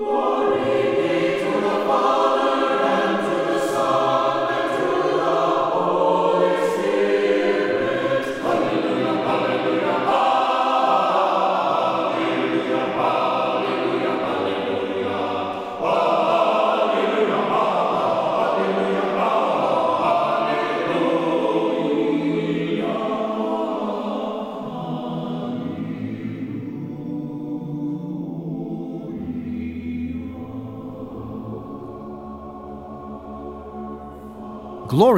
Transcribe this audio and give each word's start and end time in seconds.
Lord. 0.00 0.29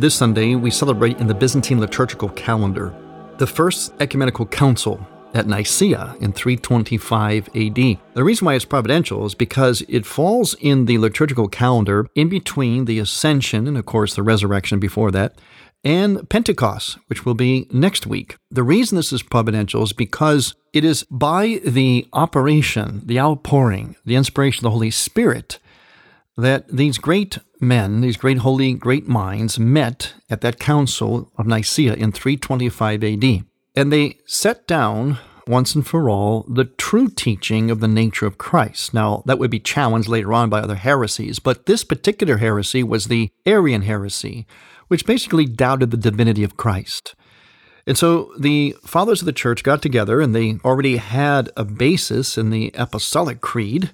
this 0.00 0.14
Sunday 0.14 0.54
we 0.54 0.70
celebrate 0.70 1.20
in 1.20 1.26
the 1.26 1.34
Byzantine 1.34 1.78
liturgical 1.78 2.30
calendar 2.30 2.94
the 3.36 3.46
First 3.46 3.92
Ecumenical 4.00 4.46
Council 4.46 5.06
at 5.34 5.46
Nicaea 5.46 6.16
in 6.20 6.32
325 6.32 7.48
AD. 7.48 7.98
The 8.14 8.24
reason 8.24 8.46
why 8.46 8.54
it's 8.54 8.64
providential 8.64 9.26
is 9.26 9.34
because 9.34 9.82
it 9.88 10.06
falls 10.06 10.54
in 10.54 10.86
the 10.86 10.96
liturgical 10.96 11.48
calendar 11.48 12.06
in 12.14 12.30
between 12.30 12.86
the 12.86 12.98
Ascension 12.98 13.66
and, 13.66 13.76
of 13.76 13.84
course, 13.84 14.14
the 14.14 14.22
resurrection 14.22 14.78
before 14.78 15.10
that, 15.10 15.38
and 15.84 16.28
Pentecost, 16.30 16.98
which 17.08 17.26
will 17.26 17.34
be 17.34 17.66
next 17.70 18.06
week. 18.06 18.36
The 18.50 18.62
reason 18.62 18.96
this 18.96 19.12
is 19.12 19.22
providential 19.22 19.82
is 19.82 19.92
because 19.92 20.54
it 20.72 20.84
is 20.84 21.04
by 21.10 21.60
the 21.64 22.08
operation, 22.14 23.02
the 23.04 23.20
outpouring, 23.20 23.96
the 24.06 24.16
inspiration 24.16 24.60
of 24.60 24.70
the 24.70 24.74
Holy 24.74 24.90
Spirit 24.90 25.58
that 26.36 26.68
these 26.68 26.98
great 26.98 27.38
men, 27.60 28.00
these 28.00 28.16
great 28.16 28.38
holy, 28.38 28.74
great 28.74 29.08
minds 29.08 29.58
met 29.58 30.14
at 30.28 30.40
that 30.40 30.58
council 30.58 31.30
of 31.36 31.46
Nicaea 31.46 31.94
in 31.94 32.12
325 32.12 33.04
AD. 33.04 33.44
And 33.74 33.92
they 33.92 34.18
set 34.26 34.66
down 34.66 35.18
once 35.46 35.74
and 35.74 35.86
for 35.86 36.08
all 36.08 36.44
the 36.48 36.64
true 36.64 37.08
teaching 37.08 37.70
of 37.70 37.80
the 37.80 37.88
nature 37.88 38.26
of 38.26 38.38
Christ. 38.38 38.94
Now, 38.94 39.22
that 39.26 39.38
would 39.38 39.50
be 39.50 39.60
challenged 39.60 40.08
later 40.08 40.32
on 40.32 40.48
by 40.48 40.60
other 40.60 40.76
heresies, 40.76 41.38
but 41.38 41.66
this 41.66 41.84
particular 41.84 42.36
heresy 42.36 42.82
was 42.82 43.06
the 43.06 43.30
Arian 43.46 43.82
heresy, 43.82 44.46
which 44.88 45.06
basically 45.06 45.46
doubted 45.46 45.90
the 45.90 45.96
divinity 45.96 46.44
of 46.44 46.56
Christ. 46.56 47.14
And 47.86 47.98
so 47.98 48.32
the 48.38 48.76
fathers 48.84 49.22
of 49.22 49.26
the 49.26 49.32
church 49.32 49.64
got 49.64 49.82
together 49.82 50.20
and 50.20 50.34
they 50.34 50.58
already 50.64 50.98
had 50.98 51.50
a 51.56 51.64
basis 51.64 52.38
in 52.38 52.50
the 52.50 52.70
Apostolic 52.74 53.40
Creed, 53.40 53.90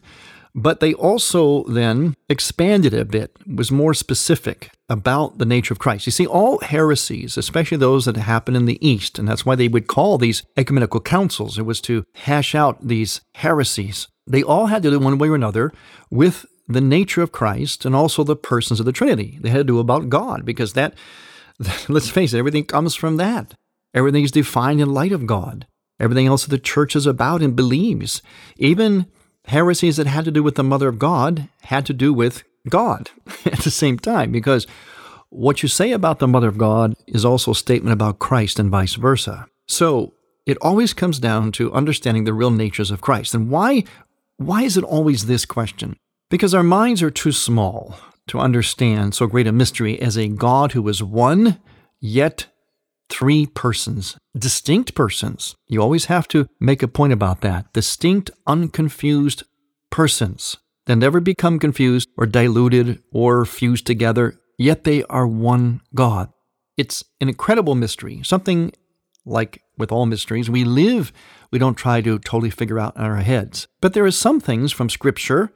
but 0.57 0.81
they 0.81 0.95
also 0.95 1.65
then 1.65 2.17
expanded 2.31 2.95
a 2.95 3.05
bit, 3.05 3.37
was 3.47 3.71
more 3.71 3.93
specific 3.93 4.71
about 4.89 5.37
the 5.37 5.45
nature 5.45 5.75
of 5.75 5.79
Christ. 5.79 6.07
You 6.07 6.13
see, 6.13 6.27
all 6.27 6.59
heresies, 6.61 7.37
especially 7.37 7.77
those 7.77 8.07
that 8.07 8.17
happen 8.17 8.57
in 8.57 8.65
the 8.65 8.85
East, 8.87 9.19
and 9.19 9.29
that's 9.29 9.45
why 9.45 9.55
they 9.55 9.69
would 9.69 9.87
call 9.87 10.17
these 10.17 10.43
ecumenical 10.57 11.01
councils, 11.01 11.59
it 11.59 11.67
was 11.67 11.83
to 11.83 12.05
hash 12.15 12.55
out 12.55 12.89
these 12.89 13.21
heresies. 13.35 14.09
They 14.27 14.43
all 14.43 14.67
had 14.67 14.83
to 14.85 14.91
do 14.91 14.99
one 14.99 15.19
way 15.19 15.29
or 15.29 15.35
another 15.35 15.73
with 16.11 16.47
the 16.67 16.81
nature 16.81 17.23
of 17.23 17.33
Christ 17.33 17.85
and 17.85 17.95
also 17.95 18.25
the 18.25 18.35
persons 18.35 18.81
of 18.81 18.87
the 18.87 18.93
Trinity. 18.93 19.39
They 19.41 19.51
had 19.51 19.59
to 19.59 19.65
do 19.65 19.79
about 19.79 20.09
God 20.09 20.47
because 20.47 20.73
that, 20.73 20.95
let's 21.89 22.09
face 22.09 22.33
it, 22.33 22.39
everything 22.39 22.65
comes 22.65 22.95
from 22.95 23.19
that. 23.19 23.53
Everything 23.93 24.25
is 24.25 24.33
defined 24.33 24.81
in 24.81 24.95
light 24.95 25.13
of 25.13 25.27
God. 25.27 25.67
Everything 26.01 26.27
else 26.27 26.45
that 26.45 26.51
the 26.51 26.59
church 26.59 26.97
is 26.97 27.07
about 27.07 27.43
and 27.43 27.55
believes, 27.55 28.23
even 28.57 29.07
heresies 29.47 29.97
that 29.97 30.07
had 30.07 30.25
to 30.25 30.31
do 30.31 30.43
with 30.43 30.57
the 30.57 30.65
Mother 30.65 30.89
of 30.89 30.99
God, 30.99 31.49
had 31.63 31.87
to 31.87 31.93
do 31.93 32.13
with 32.13 32.45
God 32.69 33.11
at 33.45 33.61
the 33.61 33.71
same 33.71 33.99
time 33.99 34.33
because 34.33 34.67
what 35.31 35.63
you 35.63 35.69
say 35.69 35.93
about 35.93 36.19
the 36.19 36.29
Mother 36.29 36.49
of 36.49 36.59
God 36.59 36.95
is 37.07 37.25
also 37.25 37.51
a 37.51 37.57
statement 37.57 37.93
about 37.93 38.19
Christ 38.19 38.59
and 38.59 38.71
vice 38.71 38.95
versa. 38.95 39.47
So 39.67 40.13
it 40.47 40.57
always 40.59 40.95
comes 40.95 41.19
down 41.19 41.53
to 41.53 41.73
understanding 41.73 42.25
the 42.25 42.35
real 42.35 42.51
natures 42.51 42.91
of 42.91 43.01
Christ. 43.01 43.35
And 43.35 43.51
why, 43.51 43.85
why 44.37 44.63
is 44.63 44.77
it 44.77 44.85
always 44.85 45.27
this 45.27 45.45
question? 45.45 45.97
Because 46.31 46.55
our 46.55 46.63
minds 46.63 47.03
are 47.03 47.11
too 47.11 47.33
small 47.33 47.97
to 48.29 48.39
understand 48.39 49.15
so 49.15 49.27
great 49.27 49.47
a 49.47 49.53
mystery 49.53 50.01
as 50.01 50.17
a 50.17 50.29
God 50.29 50.73
who 50.73 50.87
is 50.89 51.03
one, 51.03 51.61
yet 52.01 52.47
three 53.09 53.47
persons, 53.47 54.17
distinct 54.37 54.95
persons. 54.95 55.55
You 55.69 55.83
always 55.83 56.07
have 56.07 56.29
to 56.29 56.47
make 56.61 56.83
a 56.83 56.89
point 56.89 57.13
about 57.13 57.41
that. 57.43 57.73
Distinct, 57.73 58.31
unconfused 58.47 59.45
persons 59.91 60.57
They 60.87 60.95
never 60.95 61.21
become 61.21 61.59
confused 61.59 62.09
or 62.17 62.27
diluted 62.27 63.03
or 63.13 63.45
fused 63.45 63.87
together, 63.87 64.39
yet 64.59 64.85
they 64.85 65.03
are 65.05 65.27
one 65.27 65.81
God. 65.95 66.31
It's 66.77 67.05
an 67.21 67.29
incredible 67.29 67.75
mystery, 67.75 68.21
something 68.23 68.73
like 69.25 69.63
with 69.77 69.93
all 69.93 70.07
mysteries, 70.07 70.49
we 70.49 70.65
live, 70.65 71.13
we 71.51 71.59
don't 71.59 71.75
try 71.75 72.01
to 72.01 72.19
totally 72.21 72.51
figure 72.51 72.79
out 72.79 72.97
in 72.97 73.03
our 73.03 73.17
heads. 73.17 73.67
But 73.81 73.93
there 73.93 74.05
are 74.05 74.11
some 74.11 74.41
things 74.41 74.73
from 74.73 74.89
Scripture 74.89 75.53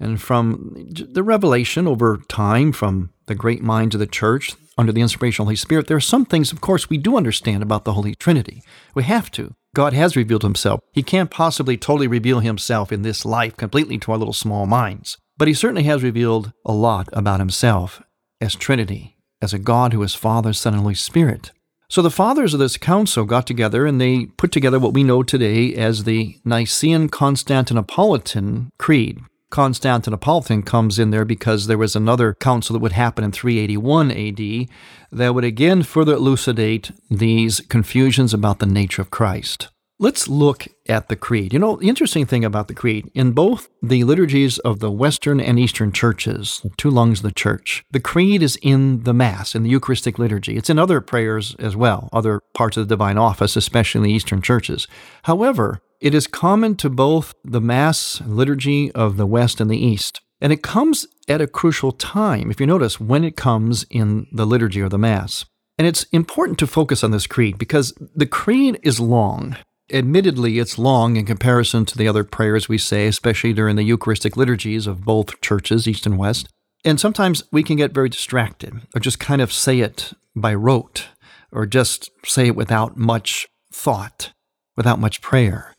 and 0.00 0.20
from 0.20 0.88
the 0.90 1.22
revelation 1.22 1.86
over 1.86 2.18
time 2.28 2.72
from 2.72 3.10
the 3.26 3.34
great 3.34 3.62
minds 3.62 3.94
of 3.94 3.98
the 3.98 4.06
church 4.06 4.54
under 4.76 4.92
the 4.92 5.00
inspiration 5.00 5.42
of 5.42 5.46
the 5.46 5.48
Holy 5.50 5.56
Spirit, 5.56 5.86
there 5.86 5.96
are 5.96 6.00
some 6.00 6.24
things, 6.24 6.52
of 6.52 6.60
course, 6.60 6.90
we 6.90 6.98
do 6.98 7.16
understand 7.16 7.62
about 7.62 7.84
the 7.84 7.92
Holy 7.92 8.14
Trinity. 8.14 8.62
We 8.94 9.04
have 9.04 9.30
to. 9.32 9.54
God 9.74 9.92
has 9.92 10.16
revealed 10.16 10.42
himself. 10.42 10.80
He 10.92 11.02
can't 11.02 11.30
possibly 11.30 11.76
totally 11.76 12.06
reveal 12.06 12.40
himself 12.40 12.92
in 12.92 13.02
this 13.02 13.24
life 13.24 13.56
completely 13.56 13.98
to 13.98 14.12
our 14.12 14.18
little 14.18 14.32
small 14.32 14.66
minds. 14.66 15.18
But 15.36 15.48
he 15.48 15.54
certainly 15.54 15.82
has 15.84 16.02
revealed 16.02 16.52
a 16.64 16.72
lot 16.72 17.08
about 17.12 17.40
himself 17.40 18.02
as 18.40 18.54
Trinity, 18.54 19.16
as 19.42 19.52
a 19.52 19.58
God 19.58 19.92
who 19.92 20.02
is 20.02 20.14
Father, 20.14 20.52
Son, 20.52 20.74
and 20.74 20.82
Holy 20.82 20.94
Spirit. 20.94 21.50
So 21.88 22.02
the 22.02 22.10
fathers 22.10 22.54
of 22.54 22.60
this 22.60 22.76
council 22.76 23.24
got 23.24 23.46
together 23.46 23.86
and 23.86 24.00
they 24.00 24.26
put 24.26 24.52
together 24.52 24.78
what 24.78 24.94
we 24.94 25.04
know 25.04 25.22
today 25.22 25.74
as 25.74 26.04
the 26.04 26.38
Nicene 26.44 27.08
Constantinopolitan 27.08 28.70
Creed. 28.78 29.20
Constantinopolitan 29.54 30.66
comes 30.66 30.98
in 30.98 31.10
there 31.10 31.24
because 31.24 31.68
there 31.68 31.78
was 31.78 31.94
another 31.94 32.34
council 32.34 32.74
that 32.74 32.80
would 32.80 32.90
happen 32.90 33.22
in 33.22 33.30
381 33.30 34.10
AD 34.10 34.68
that 35.12 35.32
would 35.32 35.44
again 35.44 35.84
further 35.84 36.14
elucidate 36.14 36.90
these 37.08 37.60
confusions 37.68 38.34
about 38.34 38.58
the 38.58 38.66
nature 38.66 39.00
of 39.00 39.12
Christ. 39.12 39.68
Let's 40.00 40.26
look 40.26 40.66
at 40.88 41.08
the 41.08 41.14
Creed. 41.14 41.52
You 41.52 41.60
know, 41.60 41.76
the 41.76 41.88
interesting 41.88 42.26
thing 42.26 42.44
about 42.44 42.66
the 42.66 42.74
Creed, 42.74 43.12
in 43.14 43.30
both 43.30 43.68
the 43.80 44.02
liturgies 44.02 44.58
of 44.58 44.80
the 44.80 44.90
Western 44.90 45.40
and 45.40 45.56
Eastern 45.56 45.92
churches, 45.92 46.60
two 46.76 46.90
lungs 46.90 47.20
of 47.20 47.22
the 47.22 47.30
church, 47.30 47.84
the 47.92 48.00
Creed 48.00 48.42
is 48.42 48.58
in 48.60 49.04
the 49.04 49.14
Mass, 49.14 49.54
in 49.54 49.62
the 49.62 49.70
Eucharistic 49.70 50.18
liturgy. 50.18 50.56
It's 50.56 50.68
in 50.68 50.80
other 50.80 51.00
prayers 51.00 51.54
as 51.60 51.76
well, 51.76 52.08
other 52.12 52.40
parts 52.54 52.76
of 52.76 52.88
the 52.88 52.92
divine 52.96 53.18
office, 53.18 53.54
especially 53.54 54.00
in 54.00 54.02
the 54.02 54.12
Eastern 54.12 54.42
churches. 54.42 54.88
However, 55.22 55.80
it 56.04 56.14
is 56.14 56.26
common 56.26 56.76
to 56.76 56.90
both 56.90 57.34
the 57.42 57.62
Mass 57.62 58.20
liturgy 58.26 58.92
of 58.92 59.16
the 59.16 59.24
West 59.24 59.58
and 59.58 59.70
the 59.70 59.78
East. 59.78 60.20
And 60.38 60.52
it 60.52 60.62
comes 60.62 61.06
at 61.28 61.40
a 61.40 61.46
crucial 61.46 61.92
time, 61.92 62.50
if 62.50 62.60
you 62.60 62.66
notice, 62.66 63.00
when 63.00 63.24
it 63.24 63.38
comes 63.38 63.86
in 63.88 64.26
the 64.30 64.44
liturgy 64.44 64.82
or 64.82 64.90
the 64.90 64.98
Mass. 64.98 65.46
And 65.78 65.86
it's 65.88 66.02
important 66.12 66.58
to 66.58 66.66
focus 66.66 67.02
on 67.02 67.10
this 67.10 67.26
creed 67.26 67.56
because 67.56 67.94
the 68.14 68.26
creed 68.26 68.78
is 68.82 69.00
long. 69.00 69.56
Admittedly, 69.90 70.58
it's 70.58 70.78
long 70.78 71.16
in 71.16 71.24
comparison 71.24 71.86
to 71.86 71.96
the 71.96 72.06
other 72.06 72.22
prayers 72.22 72.68
we 72.68 72.76
say, 72.76 73.06
especially 73.06 73.54
during 73.54 73.76
the 73.76 73.82
Eucharistic 73.82 74.36
liturgies 74.36 74.86
of 74.86 75.06
both 75.06 75.40
churches, 75.40 75.88
East 75.88 76.04
and 76.04 76.18
West. 76.18 76.50
And 76.84 77.00
sometimes 77.00 77.44
we 77.50 77.62
can 77.62 77.76
get 77.76 77.94
very 77.94 78.10
distracted 78.10 78.74
or 78.94 79.00
just 79.00 79.18
kind 79.18 79.40
of 79.40 79.50
say 79.50 79.80
it 79.80 80.12
by 80.36 80.52
rote 80.52 81.08
or 81.50 81.64
just 81.64 82.10
say 82.26 82.48
it 82.48 82.56
without 82.56 82.98
much 82.98 83.48
thought, 83.72 84.32
without 84.76 85.00
much 85.00 85.22
prayer. 85.22 85.73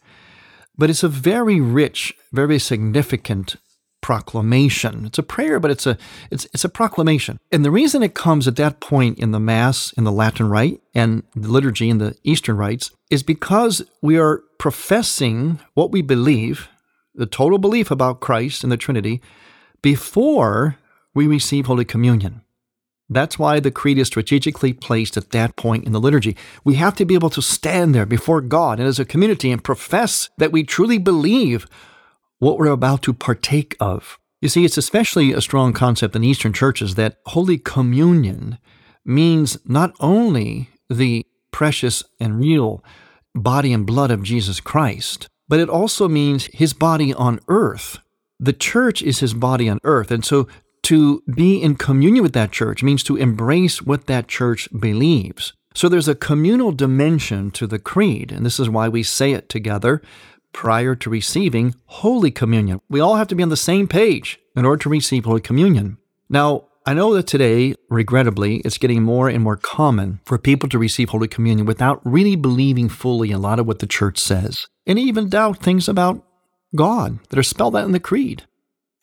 But 0.77 0.89
it's 0.89 1.03
a 1.03 1.09
very 1.09 1.61
rich, 1.61 2.13
very 2.31 2.59
significant 2.59 3.55
proclamation. 4.05 5.03
It's 5.05 5.17
a 5.17 5.23
prayer, 5.23 5.59
but 5.59 5.71
it's 5.71 5.87
a 5.87 5.97
it's 6.29 6.45
it's 6.53 6.63
a 6.63 6.69
proclamation. 6.69 7.39
And 7.51 7.65
the 7.65 7.71
reason 7.71 8.03
it 8.03 8.13
comes 8.13 8.47
at 8.47 8.55
that 8.57 8.79
point 8.79 9.17
in 9.17 9.31
the 9.31 9.39
Mass 9.39 9.91
in 9.93 10.03
the 10.03 10.11
Latin 10.11 10.47
Rite 10.47 10.79
and 10.93 11.23
the 11.35 11.47
liturgy 11.47 11.89
in 11.89 11.97
the 11.97 12.15
Eastern 12.23 12.55
rites 12.55 12.91
is 13.09 13.23
because 13.23 13.81
we 14.03 14.19
are 14.19 14.43
professing 14.59 15.59
what 15.73 15.91
we 15.91 16.03
believe, 16.03 16.67
the 17.15 17.25
total 17.25 17.57
belief 17.57 17.89
about 17.89 18.19
Christ 18.19 18.63
and 18.63 18.71
the 18.71 18.77
Trinity, 18.77 19.23
before 19.81 20.77
we 21.15 21.25
receive 21.25 21.65
Holy 21.65 21.85
Communion. 21.85 22.41
That's 23.09 23.37
why 23.37 23.59
the 23.59 23.71
creed 23.71 23.99
is 23.99 24.07
strategically 24.07 24.73
placed 24.73 25.15
at 25.15 25.29
that 25.31 25.55
point 25.55 25.85
in 25.85 25.91
the 25.91 25.99
liturgy. 25.99 26.35
We 26.63 26.75
have 26.75 26.95
to 26.95 27.05
be 27.05 27.13
able 27.13 27.29
to 27.31 27.41
stand 27.41 27.93
there 27.93 28.05
before 28.05 28.41
God 28.41 28.79
and 28.79 28.87
as 28.87 28.99
a 28.99 29.05
community 29.05 29.51
and 29.51 29.63
profess 29.63 30.29
that 30.37 30.51
we 30.51 30.63
truly 30.63 30.97
believe 30.97 31.67
what 32.39 32.57
we're 32.57 32.67
about 32.67 33.03
to 33.03 33.13
partake 33.13 33.75
of. 33.79 34.17
You 34.41 34.49
see, 34.49 34.65
it's 34.65 34.77
especially 34.77 35.33
a 35.33 35.41
strong 35.41 35.71
concept 35.73 36.15
in 36.15 36.23
Eastern 36.23 36.53
churches 36.53 36.95
that 36.95 37.17
Holy 37.27 37.57
Communion 37.57 38.57
means 39.05 39.57
not 39.65 39.95
only 39.99 40.69
the 40.89 41.25
precious 41.51 42.03
and 42.19 42.39
real 42.39 42.83
body 43.33 43.71
and 43.71 43.85
blood 43.85 44.11
of 44.11 44.23
Jesus 44.23 44.59
Christ, 44.59 45.27
but 45.47 45.59
it 45.59 45.69
also 45.69 46.07
means 46.07 46.49
his 46.53 46.73
body 46.73 47.13
on 47.13 47.39
earth. 47.47 47.99
The 48.39 48.53
church 48.53 49.01
is 49.01 49.19
his 49.19 49.33
body 49.33 49.69
on 49.69 49.79
earth. 49.83 50.11
And 50.11 50.25
so 50.25 50.47
to 50.85 51.23
be 51.33 51.61
in 51.61 51.75
communion 51.75 52.21
with 52.21 52.33
that 52.33 52.51
church 52.51 52.83
means 52.83 53.01
to 53.03 53.15
embrace 53.15 53.81
what 53.81 54.05
that 54.05 54.27
church 54.27 54.69
believes. 54.79 55.53
So 55.73 55.89
there's 55.89 56.07
a 56.07 56.13
communal 56.15 56.71
dimension 56.71 57.49
to 57.51 57.65
the 57.65 57.79
creed, 57.79 58.31
and 58.31 58.45
this 58.45 58.59
is 58.59 58.69
why 58.69 58.87
we 58.87 59.01
say 59.01 59.33
it 59.33 59.49
together 59.49 60.01
prior 60.53 60.95
to 60.95 61.09
receiving 61.09 61.73
Holy 61.85 62.29
Communion. 62.29 62.81
We 62.87 62.99
all 62.99 63.15
have 63.15 63.27
to 63.29 63.35
be 63.35 63.41
on 63.41 63.49
the 63.49 63.57
same 63.57 63.87
page 63.87 64.39
in 64.55 64.63
order 64.63 64.83
to 64.83 64.89
receive 64.89 65.25
Holy 65.25 65.41
Communion. 65.41 65.97
Now, 66.29 66.65
I 66.85 66.93
know 66.93 67.15
that 67.15 67.25
today, 67.25 67.73
regrettably, 67.89 68.57
it's 68.57 68.77
getting 68.77 69.01
more 69.01 69.27
and 69.27 69.43
more 69.43 69.57
common 69.57 70.19
for 70.23 70.37
people 70.37 70.69
to 70.69 70.77
receive 70.77 71.09
Holy 71.09 71.27
Communion 71.27 71.65
without 71.65 71.99
really 72.05 72.35
believing 72.35 72.89
fully 72.89 73.31
a 73.31 73.39
lot 73.39 73.57
of 73.57 73.65
what 73.65 73.79
the 73.79 73.87
church 73.87 74.19
says, 74.19 74.67
and 74.85 74.99
even 74.99 75.29
doubt 75.29 75.57
things 75.57 75.89
about 75.89 76.23
God 76.75 77.17
that 77.29 77.39
are 77.39 77.43
spelled 77.43 77.75
out 77.75 77.85
in 77.85 77.91
the 77.91 77.99
Creed. 77.99 78.43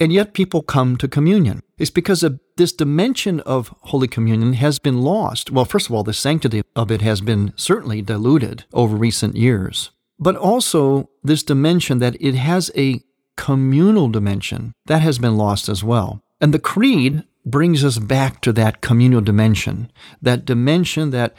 And 0.03 0.13
yet 0.13 0.35
people 0.35 0.63
come 0.63 0.97
to 0.97 1.07
communion. 1.07 1.63
It's 1.79 1.91
because 1.91 2.23
of 2.23 2.41
this 2.57 2.73
dimension 2.73 3.41
of 3.41 3.73
Holy 3.93 4.09
Communion 4.09 4.55
has 4.55 4.79
been 4.79 5.01
lost. 5.01 5.53
Well, 5.53 5.65
first 5.65 5.87
of 5.87 5.95
all, 5.95 6.03
the 6.03 6.13
sanctity 6.13 6.63
of 6.75 6.91
it 6.91 7.03
has 7.03 7.21
been 7.21 7.53
certainly 7.57 8.03
diluted 8.03 8.65
over 8.73 8.97
recent 8.97 9.37
years 9.37 9.93
but 10.23 10.37
also 10.37 11.11
this 11.25 11.43
dimension 11.43 11.99
that 11.99 12.17
it 12.21 12.37
has 12.37 12.71
a 12.77 13.01
communal 13.37 14.09
dimension 14.09 14.73
that 14.87 15.03
has 15.03 15.19
been 15.19 15.37
lost 15.37 15.69
as 15.69 15.83
well. 15.83 16.23
And 16.41 16.55
the 16.55 16.61
creed 16.61 17.25
brings 17.45 17.85
us 17.85 17.99
back 17.99 18.41
to 18.43 18.53
that 18.53 18.81
communal 18.81 19.21
dimension, 19.21 19.91
that 20.21 20.45
dimension 20.45 21.11
that 21.11 21.35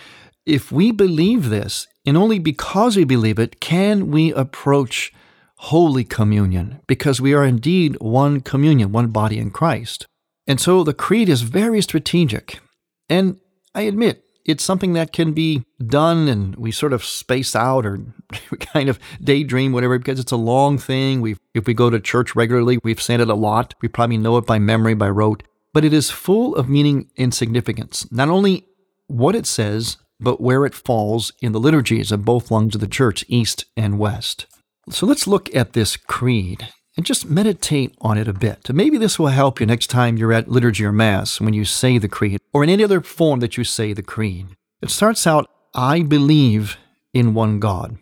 if 0.45 0.69
we 0.69 0.92
believe 0.92 1.50
this, 1.50 1.88
and 2.06 2.18
only 2.18 2.39
because 2.39 2.98
we 2.98 3.06
believe 3.06 3.39
it, 3.39 3.62
can 3.62 4.12
we 4.12 4.33
approach 4.33 5.13
Holy 5.68 6.04
Communion, 6.04 6.81
because 6.88 7.21
we 7.21 7.33
are 7.33 7.45
indeed 7.45 7.95
one 8.01 8.42
communion, 8.42 8.92
one 8.92 9.07
body 9.07 9.38
in 9.38 9.50
Christ. 9.50 10.07
And 10.45 10.60
so 10.60 10.83
the 10.83 10.94
creed 10.94 11.30
is 11.30 11.42
very 11.44 11.81
strategic. 11.81 12.60
And 13.07 13.39
I 13.74 13.83
admit, 13.83 14.25
it's 14.45 14.63
something 14.63 14.92
that 14.94 15.13
can 15.13 15.31
be 15.31 15.63
done 15.81 16.27
and 16.27 16.54
we 16.57 16.71
sort 16.71 16.92
of 16.92 17.06
space 17.06 17.56
out 17.56 17.86
or 17.86 18.00
kind 18.60 18.89
of 18.89 19.00
daydream, 19.21 19.71
whatever, 19.71 19.98
because 19.98 20.19
it's 20.19 20.33
a 20.33 20.38
long 20.38 20.77
thing. 20.77 21.21
We, 21.21 21.38
if 21.54 21.65
we 21.65 21.74
go 21.74 21.89
to 21.89 22.01
church 22.01 22.36
regularly, 22.36 22.77
we've 22.83 23.01
said 23.01 23.21
it 23.21 23.30
a 23.30 23.33
lot. 23.33 23.74
We 23.81 23.88
probably 23.88 24.18
know 24.18 24.36
it 24.36 24.45
by 24.45 24.60
memory, 24.60 24.95
by 24.95 25.10
rote. 25.10 25.44
But 25.71 25.86
it 25.86 25.94
is 25.94 26.10
full 26.10 26.57
of 26.57 26.68
meaning 26.68 27.10
and 27.18 27.33
significance. 27.33 28.06
Not 28.12 28.27
only 28.27 28.68
what 29.07 29.33
it 29.33 29.45
says, 29.45 29.95
but 30.19 30.42
where 30.42 30.65
it 30.65 30.74
falls 30.74 31.31
in 31.42 31.54
the 31.54 31.60
liturgies 31.60 32.12
of 32.12 32.25
both 32.25 32.51
lungs 32.51 32.75
of 32.75 32.81
the 32.81 32.88
church, 32.88 33.24
east 33.30 33.63
and 33.77 33.98
west. 33.98 34.45
So 34.90 35.06
let's 35.06 35.28
look 35.28 35.54
at 35.56 35.74
this 35.74 35.96
creed 35.96 36.68
and 36.98 37.06
just 37.06 37.30
meditate 37.30 37.96
on 38.02 38.18
it 38.18 38.28
a 38.28 38.34
bit. 38.34 38.70
Maybe 38.70 38.98
this 38.98 39.18
will 39.18 39.28
help 39.28 39.60
you 39.60 39.66
next 39.66 39.88
time 39.88 40.18
you're 40.18 40.34
at 40.34 40.50
liturgy 40.50 40.86
or 40.86 40.92
mass 40.92 41.40
when 41.40 41.54
you 41.54 41.66
say 41.66 41.98
the 41.98 42.10
creed, 42.10 42.40
or 42.54 42.64
in 42.64 42.70
any 42.70 42.84
other 42.84 43.02
form 43.02 43.40
that 43.40 43.58
you 43.58 43.64
say 43.64 43.94
the 43.94 44.04
creed. 44.04 44.48
It 44.82 44.90
starts 44.90 45.26
out, 45.26 45.50
I 45.74 46.04
believe 46.04 46.78
in 47.14 47.34
one 47.34 47.60
God. 47.60 47.98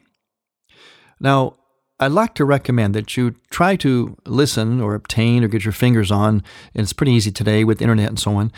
Now, 1.19 1.55
I'd 1.99 2.11
like 2.11 2.33
to 2.35 2.45
recommend 2.45 2.95
that 2.95 3.15
you 3.15 3.35
try 3.51 3.75
to 3.77 4.17
listen 4.25 4.81
or 4.81 4.95
obtain 4.95 5.43
or 5.43 5.47
get 5.47 5.63
your 5.63 5.71
fingers 5.71 6.11
on, 6.11 6.43
and 6.73 6.83
it's 6.83 6.93
pretty 6.93 7.11
easy 7.11 7.31
today 7.31 7.63
with 7.63 7.81
internet 7.81 8.09
and 8.09 8.19
so 8.19 8.33
on, 8.35 8.51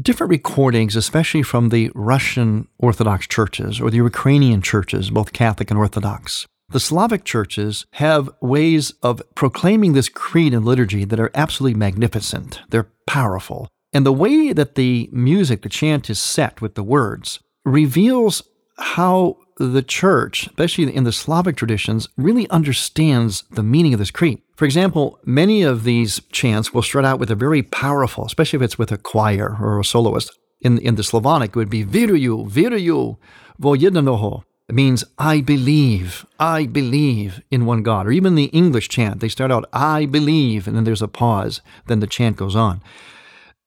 different 0.00 0.30
recordings, 0.30 0.94
especially 0.94 1.42
from 1.42 1.70
the 1.70 1.90
Russian 1.96 2.68
Orthodox 2.78 3.26
churches 3.26 3.80
or 3.80 3.90
the 3.90 3.96
Ukrainian 3.96 4.62
churches, 4.62 5.10
both 5.10 5.32
Catholic 5.32 5.70
and 5.70 5.78
Orthodox. 5.78 6.46
The 6.72 6.78
Slavic 6.78 7.24
churches 7.24 7.84
have 7.94 8.30
ways 8.40 8.92
of 9.02 9.20
proclaiming 9.34 9.92
this 9.92 10.08
creed 10.08 10.54
and 10.54 10.64
liturgy 10.64 11.04
that 11.04 11.18
are 11.18 11.32
absolutely 11.34 11.76
magnificent. 11.76 12.60
They're 12.70 12.92
powerful. 13.08 13.68
And 13.92 14.06
the 14.06 14.12
way 14.12 14.52
that 14.52 14.76
the 14.76 15.10
music, 15.12 15.62
the 15.62 15.68
chant 15.68 16.08
is 16.08 16.20
set 16.20 16.60
with 16.60 16.76
the 16.76 16.84
words, 16.84 17.40
reveals 17.64 18.44
how 18.78 19.38
the 19.56 19.82
church, 19.82 20.46
especially 20.46 20.94
in 20.94 21.02
the 21.02 21.10
Slavic 21.10 21.56
traditions, 21.56 22.08
really 22.16 22.48
understands 22.50 23.42
the 23.50 23.64
meaning 23.64 23.92
of 23.92 23.98
this 23.98 24.12
creed. 24.12 24.40
For 24.54 24.64
example, 24.64 25.18
many 25.24 25.62
of 25.62 25.82
these 25.82 26.20
chants 26.30 26.72
will 26.72 26.82
start 26.82 27.04
out 27.04 27.18
with 27.18 27.32
a 27.32 27.34
very 27.34 27.64
powerful, 27.64 28.24
especially 28.26 28.58
if 28.58 28.62
it's 28.62 28.78
with 28.78 28.92
a 28.92 28.96
choir 28.96 29.56
or 29.60 29.80
a 29.80 29.84
soloist. 29.84 30.38
In, 30.60 30.78
in 30.78 30.94
the 30.94 31.02
Slavonic, 31.02 31.50
it 31.50 31.56
would 31.56 31.70
be 31.70 31.84
Viruju, 31.84 32.48
Viruju, 32.48 33.16
Vojedanoho, 33.60 34.44
it 34.70 34.74
means 34.74 35.02
I 35.18 35.40
believe, 35.40 36.24
I 36.38 36.64
believe 36.64 37.42
in 37.50 37.66
one 37.66 37.82
God. 37.82 38.06
Or 38.06 38.12
even 38.12 38.36
the 38.36 38.44
English 38.44 38.88
chant, 38.88 39.18
they 39.18 39.28
start 39.28 39.50
out, 39.50 39.68
I 39.72 40.06
believe, 40.06 40.68
and 40.68 40.76
then 40.76 40.84
there's 40.84 41.02
a 41.02 41.08
pause, 41.08 41.60
then 41.88 41.98
the 41.98 42.06
chant 42.06 42.36
goes 42.36 42.54
on. 42.54 42.80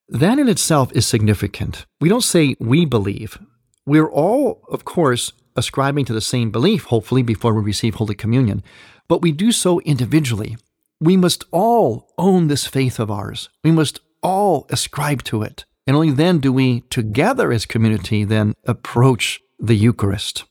That 0.07 0.39
in 0.39 0.47
itself 0.47 0.93
is 0.93 1.05
significant. 1.05 1.85
We 1.99 2.07
don't 2.07 2.23
say 2.23 2.55
we 2.57 2.85
believe. 2.85 3.37
We're 3.85 4.09
all, 4.09 4.63
of 4.69 4.85
course, 4.85 5.33
ascribing 5.57 6.05
to 6.05 6.13
the 6.13 6.21
same 6.21 6.51
belief, 6.51 6.85
hopefully, 6.85 7.21
before 7.21 7.53
we 7.53 7.61
receive 7.61 7.95
Holy 7.95 8.15
Communion, 8.15 8.63
but 9.09 9.21
we 9.21 9.33
do 9.33 9.51
so 9.51 9.81
individually. 9.81 10.55
We 11.01 11.17
must 11.17 11.43
all 11.51 12.13
own 12.17 12.47
this 12.47 12.65
faith 12.65 12.97
of 12.97 13.11
ours. 13.11 13.49
We 13.61 13.71
must 13.71 13.99
all 14.21 14.67
ascribe 14.69 15.23
to 15.23 15.43
it. 15.43 15.65
And 15.85 15.97
only 15.97 16.11
then 16.11 16.39
do 16.39 16.53
we, 16.53 16.79
together 16.89 17.51
as 17.51 17.65
community, 17.65 18.23
then 18.23 18.53
approach 18.63 19.41
the 19.59 19.75
Eucharist. 19.75 20.45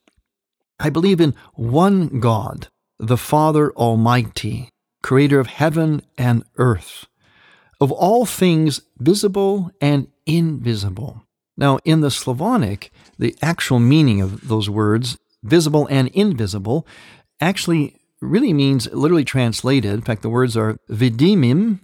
I 0.79 0.91
believe 0.91 1.21
in 1.21 1.35
one 1.55 2.21
God, 2.21 2.69
the 2.99 3.17
Father 3.17 3.73
Almighty, 3.73 4.69
creator 5.03 5.41
of 5.41 5.47
heaven 5.49 6.03
and 6.17 6.45
earth, 6.57 7.07
of 7.81 7.91
all 7.91 8.27
things 8.27 8.81
visible 8.99 9.71
and 9.81 10.09
invisible. 10.27 11.25
Now, 11.57 11.79
in 11.85 12.01
the 12.01 12.11
Slavonic, 12.11 12.93
the 13.19 13.37
actual 13.43 13.79
meaning 13.79 14.21
of 14.21 14.49
those 14.49 14.71
words, 14.71 15.19
visible 15.43 15.87
and 15.91 16.09
invisible, 16.09 16.87
actually 17.41 17.97
really 18.21 18.53
means, 18.53 18.91
literally 18.93 19.25
translated, 19.25 19.93
in 19.93 20.01
fact, 20.01 20.23
the 20.23 20.31
words 20.31 20.57
are 20.57 20.79
vidimim 20.89 21.81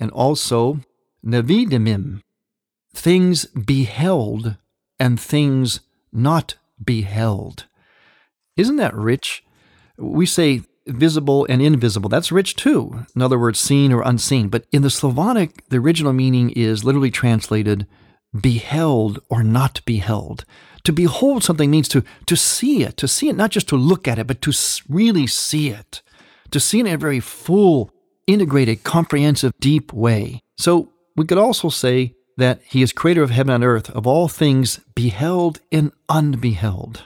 and 0.00 0.10
also 0.10 0.80
nevidimim, 1.24 2.20
things 2.94 3.44
beheld 3.46 4.56
and 4.98 5.20
things 5.20 5.80
not 6.12 6.54
beheld. 6.82 7.66
Isn't 8.56 8.76
that 8.76 8.94
rich? 8.94 9.44
We 9.96 10.26
say 10.26 10.62
visible 10.86 11.46
and 11.48 11.62
invisible. 11.62 12.08
That's 12.08 12.32
rich 12.32 12.56
too. 12.56 13.06
In 13.14 13.22
other 13.22 13.38
words, 13.38 13.58
seen 13.58 13.92
or 13.92 14.02
unseen. 14.02 14.48
But 14.48 14.66
in 14.70 14.82
the 14.82 14.90
Slavonic, 14.90 15.68
the 15.68 15.78
original 15.78 16.12
meaning 16.12 16.50
is 16.50 16.84
literally 16.84 17.10
translated 17.10 17.86
beheld 18.38 19.20
or 19.28 19.42
not 19.42 19.80
beheld. 19.84 20.44
To 20.84 20.92
behold 20.92 21.42
something 21.42 21.70
means 21.70 21.88
to, 21.88 22.04
to 22.26 22.36
see 22.36 22.82
it, 22.82 22.96
to 22.98 23.08
see 23.08 23.28
it, 23.28 23.36
not 23.36 23.50
just 23.50 23.68
to 23.68 23.76
look 23.76 24.06
at 24.06 24.18
it, 24.18 24.26
but 24.26 24.42
to 24.42 24.52
really 24.88 25.26
see 25.26 25.70
it, 25.70 26.02
to 26.50 26.60
see 26.60 26.80
it 26.80 26.86
in 26.86 26.94
a 26.94 26.98
very 26.98 27.20
full, 27.20 27.90
integrated, 28.26 28.84
comprehensive, 28.84 29.52
deep 29.60 29.92
way. 29.92 30.40
So 30.58 30.92
we 31.16 31.24
could 31.24 31.38
also 31.38 31.70
say 31.70 32.14
that 32.36 32.60
he 32.64 32.82
is 32.82 32.92
creator 32.92 33.22
of 33.22 33.30
heaven 33.30 33.54
and 33.54 33.64
earth, 33.64 33.88
of 33.90 34.06
all 34.06 34.28
things 34.28 34.80
beheld 34.94 35.60
and 35.72 35.92
unbeheld. 36.08 37.02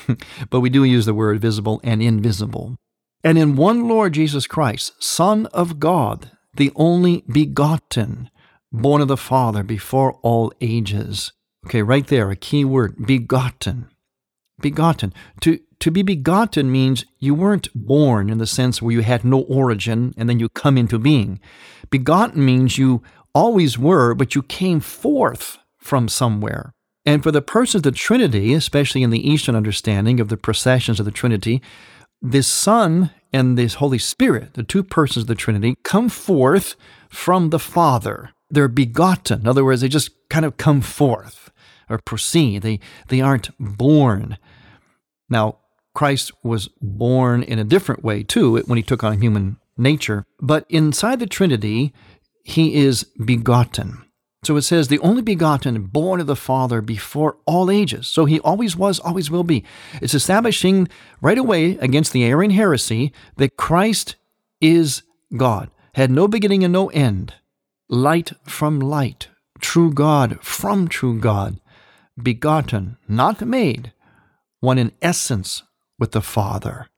but 0.50 0.60
we 0.60 0.70
do 0.70 0.84
use 0.84 1.06
the 1.06 1.14
word 1.14 1.40
visible 1.40 1.80
and 1.84 2.02
invisible. 2.02 2.76
And 3.24 3.38
in 3.38 3.56
one 3.56 3.88
Lord 3.88 4.14
Jesus 4.14 4.46
Christ, 4.46 5.02
Son 5.02 5.46
of 5.46 5.78
God, 5.78 6.32
the 6.56 6.72
only 6.74 7.24
begotten, 7.30 8.30
born 8.72 9.00
of 9.00 9.08
the 9.08 9.16
Father 9.16 9.62
before 9.62 10.14
all 10.22 10.52
ages. 10.60 11.32
Okay, 11.66 11.82
right 11.82 12.06
there, 12.06 12.30
a 12.30 12.36
key 12.36 12.64
word 12.64 13.06
begotten. 13.06 13.88
Begotten. 14.60 15.12
To, 15.42 15.60
to 15.80 15.90
be 15.90 16.02
begotten 16.02 16.70
means 16.70 17.04
you 17.18 17.34
weren't 17.34 17.68
born 17.74 18.30
in 18.30 18.38
the 18.38 18.46
sense 18.46 18.82
where 18.82 18.92
you 18.92 19.02
had 19.02 19.24
no 19.24 19.40
origin 19.42 20.14
and 20.16 20.28
then 20.28 20.40
you 20.40 20.48
come 20.48 20.76
into 20.76 20.98
being. 20.98 21.40
Begotten 21.90 22.44
means 22.44 22.78
you 22.78 23.02
always 23.34 23.78
were, 23.78 24.14
but 24.14 24.34
you 24.34 24.42
came 24.42 24.80
forth 24.80 25.58
from 25.78 26.08
somewhere. 26.08 26.72
And 27.04 27.22
for 27.22 27.32
the 27.32 27.42
persons 27.42 27.80
of 27.80 27.92
the 27.92 27.98
Trinity, 27.98 28.54
especially 28.54 29.02
in 29.02 29.10
the 29.10 29.28
Eastern 29.28 29.56
understanding 29.56 30.20
of 30.20 30.28
the 30.28 30.36
processions 30.36 31.00
of 31.00 31.04
the 31.04 31.10
Trinity, 31.10 31.60
this 32.20 32.46
Son 32.46 33.10
and 33.32 33.58
this 33.58 33.74
Holy 33.74 33.98
Spirit, 33.98 34.54
the 34.54 34.62
two 34.62 34.84
persons 34.84 35.24
of 35.24 35.26
the 35.26 35.34
Trinity, 35.34 35.74
come 35.82 36.08
forth 36.08 36.76
from 37.08 37.50
the 37.50 37.58
Father. 37.58 38.30
They're 38.50 38.68
begotten. 38.68 39.40
In 39.40 39.48
other 39.48 39.64
words, 39.64 39.80
they 39.80 39.88
just 39.88 40.10
kind 40.28 40.44
of 40.44 40.56
come 40.56 40.80
forth 40.80 41.50
or 41.90 41.98
proceed. 41.98 42.62
They, 42.62 42.78
they 43.08 43.20
aren't 43.20 43.50
born. 43.58 44.38
Now, 45.28 45.58
Christ 45.94 46.32
was 46.44 46.68
born 46.80 47.42
in 47.42 47.58
a 47.58 47.64
different 47.64 48.04
way 48.04 48.22
too 48.22 48.58
when 48.62 48.76
he 48.76 48.82
took 48.82 49.02
on 49.02 49.20
human 49.20 49.58
nature. 49.76 50.24
But 50.40 50.64
inside 50.68 51.18
the 51.18 51.26
Trinity, 51.26 51.92
he 52.44 52.74
is 52.76 53.04
begotten. 53.24 54.04
So 54.44 54.56
it 54.56 54.62
says, 54.62 54.88
the 54.88 54.98
only 54.98 55.22
begotten, 55.22 55.84
born 55.84 56.20
of 56.20 56.26
the 56.26 56.34
Father 56.34 56.80
before 56.80 57.36
all 57.46 57.70
ages. 57.70 58.08
So 58.08 58.24
he 58.24 58.40
always 58.40 58.76
was, 58.76 58.98
always 58.98 59.30
will 59.30 59.44
be. 59.44 59.64
It's 60.00 60.14
establishing 60.14 60.88
right 61.20 61.38
away 61.38 61.76
against 61.76 62.12
the 62.12 62.24
Arian 62.24 62.50
heresy 62.50 63.12
that 63.36 63.56
Christ 63.56 64.16
is 64.60 65.04
God, 65.36 65.70
had 65.94 66.10
no 66.10 66.26
beginning 66.26 66.64
and 66.64 66.72
no 66.72 66.88
end, 66.88 67.34
light 67.88 68.32
from 68.42 68.80
light, 68.80 69.28
true 69.60 69.92
God 69.92 70.40
from 70.42 70.88
true 70.88 71.20
God, 71.20 71.60
begotten, 72.20 72.96
not 73.06 73.40
made, 73.42 73.92
one 74.58 74.78
in 74.78 74.90
essence 75.00 75.62
with 76.00 76.10
the 76.12 76.20
Father, 76.20 76.88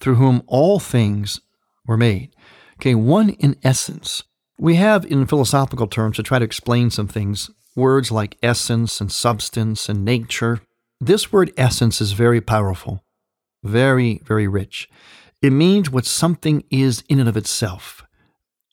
through 0.00 0.16
whom 0.16 0.42
all 0.48 0.80
things 0.80 1.40
were 1.86 1.96
made. 1.96 2.34
Okay, 2.78 2.96
one 2.96 3.30
in 3.30 3.56
essence. 3.62 4.24
We 4.60 4.74
have, 4.74 5.06
in 5.06 5.26
philosophical 5.26 5.86
terms, 5.86 6.16
to 6.16 6.22
try 6.22 6.38
to 6.38 6.44
explain 6.44 6.90
some 6.90 7.08
things, 7.08 7.50
words 7.74 8.12
like 8.12 8.36
essence 8.42 9.00
and 9.00 9.10
substance 9.10 9.88
and 9.88 10.04
nature. 10.04 10.60
This 11.00 11.32
word 11.32 11.50
essence 11.56 12.02
is 12.02 12.12
very 12.12 12.42
powerful, 12.42 13.02
very, 13.64 14.20
very 14.26 14.46
rich. 14.46 14.86
It 15.40 15.54
means 15.54 15.88
what 15.88 16.04
something 16.04 16.62
is 16.68 17.02
in 17.08 17.18
and 17.20 17.28
of 17.28 17.38
itself. 17.38 18.04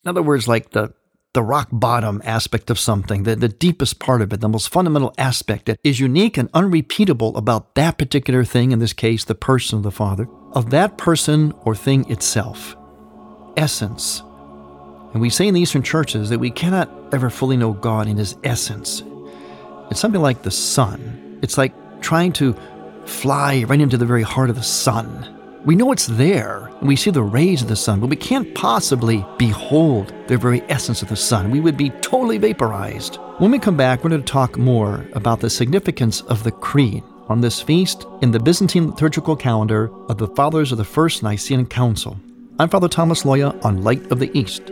In 0.03 0.10
other 0.10 0.22
words, 0.22 0.46
like 0.46 0.72
the, 0.72 0.94
the 1.34 1.41
rock 1.41 1.70
bottom 1.72 2.22
aspect 2.25 2.70
of 2.70 2.77
something, 2.77 3.24
the, 3.24 3.38
the 3.38 3.48
deepest 3.48 3.98
part 3.98 4.22
of 4.22 4.34
it, 4.34 4.41
the 4.41 4.50
most 4.50 4.67
fundamental 4.67 5.13
aspect 5.17 5.67
that 5.67 5.79
is 5.86 6.01
unique 6.01 6.38
and 6.38 6.50
unrepeatable 6.53 7.38
about 7.38 7.75
that 7.75 7.98
particular 7.98 8.44
thing, 8.44 8.74
in 8.74 8.79
this 8.79 8.91
case, 8.91 9.24
the 9.24 9.36
person 9.36 9.77
of 9.77 9.84
the 9.84 9.91
Father, 9.91 10.27
of 10.51 10.70
that 10.72 10.98
person 10.98 11.53
or 11.62 11.74
thing 11.74 12.12
itself. 12.12 12.75
Essence. 13.56 14.22
And 15.14 15.22
we 15.22 15.30
say 15.30 15.48
in 15.48 15.54
the 15.54 15.62
Eastern 15.62 15.84
churches 15.84 16.30
that 16.30 16.40
we 16.40 16.52
cannot 16.52 16.92
ever 17.14 17.30
fully 17.30 17.58
know 17.58 17.74
God 17.74 18.08
in 18.08 18.18
His 18.18 18.36
essence. 18.44 19.04
It's 19.90 20.00
something 20.00 20.22
like 20.22 20.44
the 20.44 20.52
sun. 20.52 21.40
It's 21.42 21.58
like 21.58 21.74
trying 22.02 22.34
to 22.34 22.56
fly 23.06 23.64
right 23.64 23.80
into 23.80 23.98
the 23.98 24.06
very 24.06 24.24
heart 24.24 24.50
of 24.50 24.58
the 24.58 24.64
sun. 24.64 25.34
We 25.66 25.76
know 25.76 25.92
it's 25.92 26.08
there, 26.08 26.70
and 26.80 26.88
we 26.88 26.96
see 26.96 27.10
the 27.10 27.24
rays 27.24 27.62
of 27.62 27.68
the 27.68 27.76
sun, 27.76 28.00
but 28.00 28.10
we 28.10 28.16
can't 28.16 28.54
possibly 28.56 29.26
behold 29.38 30.14
the 30.28 30.38
very 30.38 30.62
essence 30.70 31.02
of 31.02 31.10
the 31.10 31.16
sun. 31.16 31.52
We 31.52 31.60
would 31.60 31.78
be 31.78 31.90
totally 31.90 32.38
vaporized. 32.38 33.18
When 33.40 33.52
we 33.52 33.60
come 33.60 33.76
back, 33.76 34.04
we're 34.04 34.10
going 34.10 34.22
to 34.22 34.32
talk 34.32 34.58
more 34.58 35.06
about 35.14 35.40
the 35.40 35.50
significance 35.50 36.22
of 36.22 36.44
the 36.44 36.52
Creed 36.52 37.04
on 37.28 37.42
this 37.42 37.62
feast 37.62 38.06
in 38.22 38.32
the 38.32 38.40
Byzantine 38.40 38.92
liturgical 38.92 39.36
calendar 39.36 39.92
of 40.08 40.18
the 40.18 40.28
Fathers 40.30 40.72
of 40.72 40.78
the 40.78 40.86
First 40.86 41.24
Nicene 41.24 41.66
Council. 41.66 42.18
I'm 42.60 42.70
Father 42.70 42.88
Thomas 42.88 43.24
Loya 43.24 43.64
on 43.66 43.84
Light 43.84 44.10
of 44.12 44.20
the 44.20 44.32
East. 44.38 44.72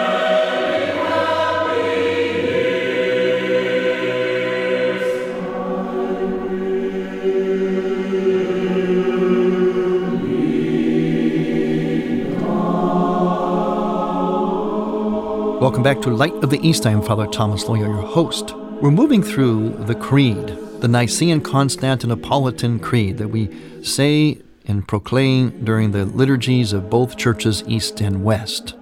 Welcome 15.71 15.83
back 15.83 16.01
to 16.01 16.09
Light 16.09 16.33
of 16.43 16.49
the 16.49 16.59
East. 16.67 16.85
I 16.85 16.91
am 16.91 17.01
Father 17.01 17.27
Thomas 17.27 17.63
Loya, 17.63 17.87
your 17.87 18.01
host. 18.01 18.53
We're 18.81 18.91
moving 18.91 19.23
through 19.23 19.69
the 19.85 19.95
Creed, 19.95 20.47
the 20.81 20.89
Nicene 20.89 21.39
Constantinopolitan 21.39 22.81
Creed 22.81 23.17
that 23.19 23.29
we 23.29 23.49
say 23.81 24.41
and 24.65 24.85
proclaim 24.85 25.63
during 25.63 25.91
the 25.91 26.03
liturgies 26.03 26.73
of 26.73 26.89
both 26.89 27.15
churches, 27.15 27.63
East 27.67 28.01
and 28.01 28.21
West. 28.21 28.75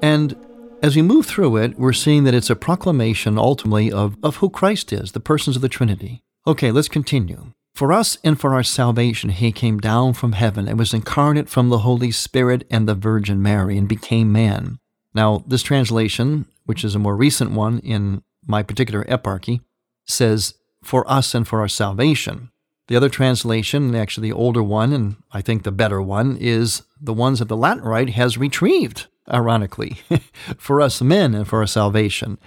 And 0.00 0.36
as 0.80 0.94
we 0.94 1.02
move 1.02 1.26
through 1.26 1.56
it, 1.56 1.76
we're 1.76 1.92
seeing 1.92 2.22
that 2.22 2.34
it's 2.34 2.50
a 2.50 2.54
proclamation 2.54 3.36
ultimately 3.36 3.90
of, 3.90 4.16
of 4.22 4.36
who 4.36 4.48
Christ 4.48 4.92
is, 4.92 5.10
the 5.10 5.20
persons 5.20 5.56
of 5.56 5.62
the 5.62 5.68
Trinity, 5.68 6.22
Okay, 6.46 6.70
let's 6.70 6.88
continue. 6.88 7.52
For 7.74 7.92
us 7.92 8.16
and 8.22 8.40
for 8.40 8.54
our 8.54 8.62
salvation, 8.62 9.30
he 9.30 9.50
came 9.50 9.78
down 9.80 10.12
from 10.12 10.32
heaven 10.32 10.68
and 10.68 10.78
was 10.78 10.94
incarnate 10.94 11.48
from 11.48 11.68
the 11.68 11.78
Holy 11.78 12.12
Spirit 12.12 12.64
and 12.70 12.88
the 12.88 12.94
Virgin 12.94 13.42
Mary 13.42 13.76
and 13.76 13.88
became 13.88 14.30
man. 14.30 14.78
Now, 15.14 15.44
this 15.46 15.62
translation, 15.62 16.46
which 16.66 16.84
is 16.84 16.94
a 16.94 16.98
more 16.98 17.16
recent 17.16 17.52
one 17.52 17.78
in 17.80 18.22
my 18.46 18.62
particular 18.62 19.04
eparchy, 19.04 19.60
says, 20.06 20.54
for 20.82 21.08
us 21.10 21.34
and 21.34 21.46
for 21.46 21.60
our 21.60 21.68
salvation. 21.68 22.50
The 22.88 22.96
other 22.96 23.08
translation, 23.10 23.94
actually 23.94 24.30
the 24.30 24.36
older 24.36 24.62
one, 24.62 24.92
and 24.92 25.16
I 25.30 25.42
think 25.42 25.62
the 25.62 25.72
better 25.72 26.00
one, 26.00 26.36
is 26.40 26.82
the 27.00 27.12
ones 27.12 27.38
that 27.38 27.48
the 27.48 27.56
Latin 27.56 27.84
Rite 27.84 28.10
has 28.10 28.38
retrieved, 28.38 29.06
ironically, 29.30 29.98
for 30.58 30.80
us 30.80 31.02
men 31.02 31.34
and 31.34 31.46
for 31.46 31.60
our 31.60 31.66
salvation. 31.66 32.38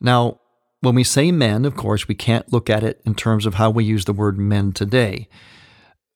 Now, 0.00 0.40
when 0.80 0.94
we 0.94 1.04
say 1.04 1.32
men, 1.32 1.64
of 1.64 1.76
course, 1.76 2.08
we 2.08 2.14
can't 2.14 2.52
look 2.52 2.68
at 2.68 2.82
it 2.82 3.00
in 3.04 3.14
terms 3.14 3.46
of 3.46 3.54
how 3.54 3.70
we 3.70 3.84
use 3.84 4.04
the 4.04 4.12
word 4.12 4.38
men 4.38 4.72
today. 4.72 5.28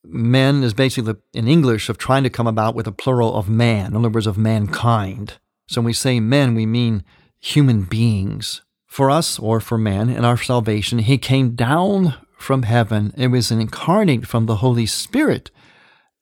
Men 0.02 0.62
is 0.62 0.74
basically 0.74 1.14
in 1.32 1.48
English 1.48 1.88
of 1.88 1.96
trying 1.96 2.22
to 2.24 2.30
come 2.30 2.46
about 2.46 2.74
with 2.74 2.86
a 2.86 2.92
plural 2.92 3.34
of 3.34 3.48
man, 3.48 3.88
in 3.88 3.96
other 3.96 4.10
words, 4.10 4.26
of 4.26 4.36
mankind. 4.36 5.38
So 5.68 5.80
when 5.80 5.86
we 5.86 5.92
say 5.92 6.20
men, 6.20 6.54
we 6.54 6.66
mean 6.66 7.04
human 7.38 7.82
beings. 7.82 8.62
For 8.86 9.10
us, 9.10 9.40
or 9.40 9.58
for 9.58 9.76
man, 9.76 10.08
in 10.08 10.24
our 10.24 10.36
salvation, 10.36 11.00
he 11.00 11.18
came 11.18 11.56
down 11.56 12.14
from 12.38 12.62
heaven 12.62 13.12
and 13.16 13.32
was 13.32 13.50
incarnate 13.50 14.26
from 14.26 14.46
the 14.46 14.56
Holy 14.56 14.86
Spirit 14.86 15.50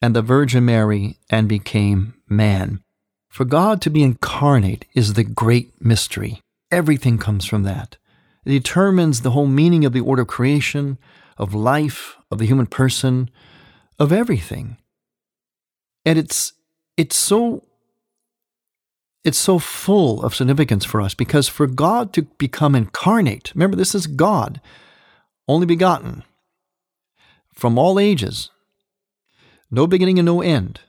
and 0.01 0.17
the 0.17 0.23
Virgin 0.23 0.65
Mary 0.65 1.19
and 1.29 1.49
became 1.49 2.15
man. 2.29 2.83
For 3.29 3.45
God 3.45 3.81
to 3.83 3.91
be 3.91 4.03
incarnate 4.03 4.85
is 4.95 5.15
the 5.15 5.25
great 5.25 5.85
mystery. 5.85 6.41
Everything 6.71 7.19
comes 7.19 7.45
from 7.45 7.63
that. 7.65 7.97
It 8.45 8.51
determines 8.51 9.21
the 9.21 9.31
whole 9.31 9.47
meaning 9.47 9.85
of 9.85 9.93
the 9.93 10.01
order 10.01 10.23
of 10.23 10.29
creation, 10.29 10.99
of 11.37 11.55
life, 11.55 12.17
of 12.31 12.39
the 12.39 12.47
human 12.47 12.67
person, 12.67 13.31
of 13.99 14.13
everything. 14.13 14.77
And 16.05 16.19
it's 16.19 16.53
it's 16.97 17.17
so 17.17 17.65
it's 19.25 19.39
so 19.39 19.59
full 19.59 20.23
of 20.23 20.35
significance 20.35 20.85
for 20.85 21.01
us 21.01 21.15
because 21.15 21.49
for 21.49 21.67
God 21.67 22.13
to 22.15 22.23
become 22.39 22.75
incarnate, 22.75 23.53
remember 23.55 23.77
this 23.77 23.95
is 23.95 24.07
God, 24.07 24.61
only 25.47 25.67
begotten, 25.67 26.25
from 27.55 27.79
all 27.79 28.01
ages, 28.01 28.51
no 29.71 29.87
beginning 29.87 30.19
and 30.19 30.27
no 30.27 30.43
end, 30.43 30.81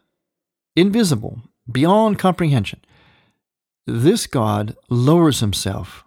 invisible, 0.76 1.42
beyond 1.72 2.18
comprehension. 2.20 2.82
This 3.86 4.28
God 4.28 4.76
lowers 4.90 5.40
himself 5.40 6.04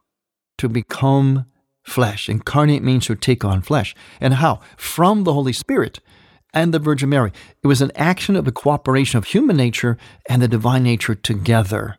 to 0.59 0.69
become 0.69 1.47
flesh. 1.85 2.29
Incarnate 2.29 2.83
means 2.83 3.07
to 3.07 3.15
take 3.15 3.45
on 3.45 3.63
flesh. 3.63 3.95
And 4.21 4.35
how? 4.35 4.61
From 4.77 5.25
the 5.25 5.33
Holy 5.33 5.53
Spirit 5.53 6.01
and 6.53 6.73
the 6.73 6.79
Virgin 6.79 7.11
Mary. 7.11 7.33
It 7.63 7.67
was 7.67 7.83
an 7.83 7.93
action 7.95 8.35
of 8.35 8.45
the 8.45 8.53
cooperation 8.53 9.19
of 9.19 9.27
human 9.27 9.57
nature 9.57 9.99
and 10.29 10.43
the 10.43 10.49
divine 10.49 10.83
nature 10.83 11.15
together. 11.15 11.99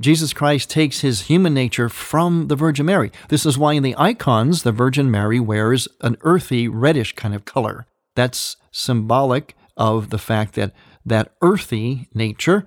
Jesus 0.00 0.32
Christ 0.32 0.70
takes 0.70 1.00
his 1.00 1.22
human 1.22 1.54
nature 1.54 1.88
from 1.88 2.48
the 2.48 2.56
Virgin 2.56 2.86
Mary. 2.86 3.10
This 3.28 3.44
is 3.44 3.58
why 3.58 3.72
in 3.72 3.82
the 3.82 3.96
icons, 3.98 4.62
the 4.62 4.72
Virgin 4.72 5.10
Mary 5.10 5.40
wears 5.40 5.88
an 6.00 6.16
earthy, 6.20 6.68
reddish 6.68 7.14
kind 7.14 7.34
of 7.34 7.44
color. 7.44 7.86
That's 8.14 8.56
symbolic 8.70 9.56
of 9.76 10.10
the 10.10 10.18
fact 10.18 10.54
that 10.54 10.72
that 11.04 11.32
earthy 11.42 12.08
nature 12.14 12.64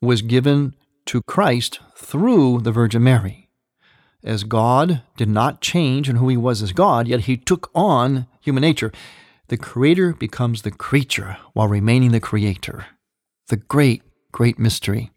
was 0.00 0.22
given 0.22 0.74
to 1.06 1.22
Christ 1.22 1.80
through 1.96 2.60
the 2.60 2.72
Virgin 2.72 3.02
Mary 3.02 3.40
as 4.22 4.44
God 4.44 5.02
did 5.16 5.28
not 5.28 5.60
change 5.60 6.08
in 6.08 6.16
who 6.16 6.28
he 6.28 6.36
was 6.36 6.62
as 6.62 6.72
God, 6.72 7.08
yet 7.08 7.20
he 7.20 7.36
took 7.36 7.70
on 7.74 8.26
human 8.40 8.60
nature. 8.62 8.92
The 9.48 9.56
creator 9.56 10.12
becomes 10.12 10.62
the 10.62 10.70
creature 10.70 11.38
while 11.52 11.68
remaining 11.68 12.12
the 12.12 12.20
creator. 12.20 12.86
The 13.48 13.56
great, 13.56 14.02
great 14.32 14.58
mystery. 14.58 15.10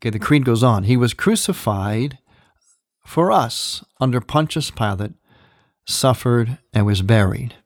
Okay, 0.00 0.10
the 0.10 0.18
creed 0.18 0.46
goes 0.46 0.62
on. 0.62 0.84
He 0.84 0.96
was 0.96 1.12
crucified 1.12 2.18
for 3.04 3.30
us 3.30 3.84
under 4.00 4.20
Pontius 4.20 4.70
Pilate, 4.70 5.12
suffered, 5.86 6.58
and 6.72 6.86
was 6.86 7.02
buried. 7.02 7.56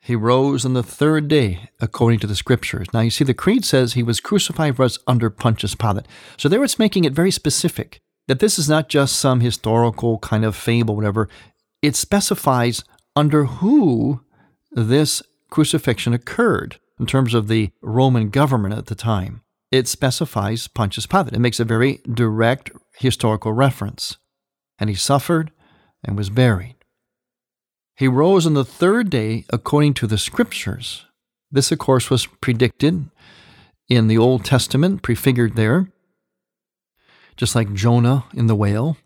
He 0.00 0.16
rose 0.16 0.64
on 0.64 0.72
the 0.72 0.82
third 0.82 1.28
day 1.28 1.68
according 1.78 2.20
to 2.20 2.26
the 2.26 2.34
scriptures. 2.34 2.88
Now 2.92 3.00
you 3.00 3.10
see, 3.10 3.24
the 3.24 3.34
creed 3.34 3.64
says 3.64 3.92
he 3.92 4.02
was 4.02 4.18
crucified 4.18 4.76
for 4.76 4.84
us 4.84 4.98
under 5.06 5.30
Pontius 5.30 5.74
Pilate. 5.74 6.06
So 6.36 6.48
there 6.48 6.64
it's 6.64 6.78
making 6.78 7.04
it 7.04 7.12
very 7.12 7.30
specific 7.30 8.00
that 8.28 8.40
this 8.40 8.58
is 8.58 8.68
not 8.68 8.88
just 8.88 9.16
some 9.16 9.40
historical 9.40 10.18
kind 10.18 10.44
of 10.44 10.56
fable, 10.56 10.96
whatever. 10.96 11.28
It 11.82 11.96
specifies 11.96 12.82
under 13.14 13.44
who 13.44 14.22
this 14.70 15.22
crucifixion 15.50 16.14
occurred 16.14 16.80
in 16.98 17.06
terms 17.06 17.34
of 17.34 17.48
the 17.48 17.70
Roman 17.82 18.30
government 18.30 18.74
at 18.74 18.86
the 18.86 18.94
time. 18.94 19.41
It 19.72 19.88
specifies 19.88 20.68
Pontius 20.68 21.06
Pilate. 21.06 21.32
It 21.32 21.40
makes 21.40 21.58
a 21.58 21.64
very 21.64 22.00
direct 22.12 22.70
historical 22.98 23.52
reference. 23.52 24.18
And 24.78 24.88
he 24.88 24.94
suffered 24.94 25.50
and 26.04 26.16
was 26.16 26.30
buried. 26.30 26.76
He 27.96 28.06
rose 28.06 28.46
on 28.46 28.54
the 28.54 28.64
third 28.64 29.10
day 29.10 29.44
according 29.50 29.94
to 29.94 30.06
the 30.06 30.18
scriptures. 30.18 31.06
This, 31.50 31.72
of 31.72 31.78
course, 31.78 32.10
was 32.10 32.26
predicted 32.26 33.10
in 33.88 34.08
the 34.08 34.18
Old 34.18 34.44
Testament, 34.44 35.02
prefigured 35.02 35.56
there 35.56 35.88
just 37.36 37.54
like 37.54 37.74
Jonah 37.74 38.24
in 38.34 38.46
the 38.46 38.54
whale. 38.54 38.96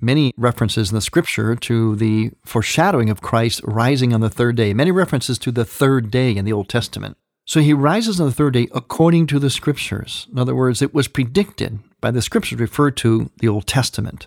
Many 0.00 0.32
references 0.36 0.90
in 0.90 0.94
the 0.94 1.00
scripture 1.00 1.56
to 1.56 1.96
the 1.96 2.30
foreshadowing 2.44 3.10
of 3.10 3.20
Christ 3.20 3.60
rising 3.64 4.12
on 4.14 4.20
the 4.20 4.30
third 4.30 4.56
day. 4.56 4.72
Many 4.72 4.90
references 4.90 5.38
to 5.38 5.50
the 5.50 5.64
third 5.64 6.10
day 6.10 6.36
in 6.36 6.44
the 6.44 6.52
Old 6.52 6.68
Testament. 6.68 7.16
So 7.48 7.62
he 7.62 7.72
rises 7.72 8.20
on 8.20 8.26
the 8.26 8.32
third 8.34 8.52
day 8.52 8.68
according 8.74 9.26
to 9.28 9.38
the 9.38 9.48
scriptures. 9.48 10.28
In 10.30 10.38
other 10.38 10.54
words, 10.54 10.82
it 10.82 10.92
was 10.92 11.08
predicted 11.08 11.78
by 11.98 12.10
the 12.10 12.20
scriptures 12.20 12.60
referred 12.60 12.94
to 12.98 13.30
the 13.38 13.48
Old 13.48 13.66
Testament. 13.66 14.26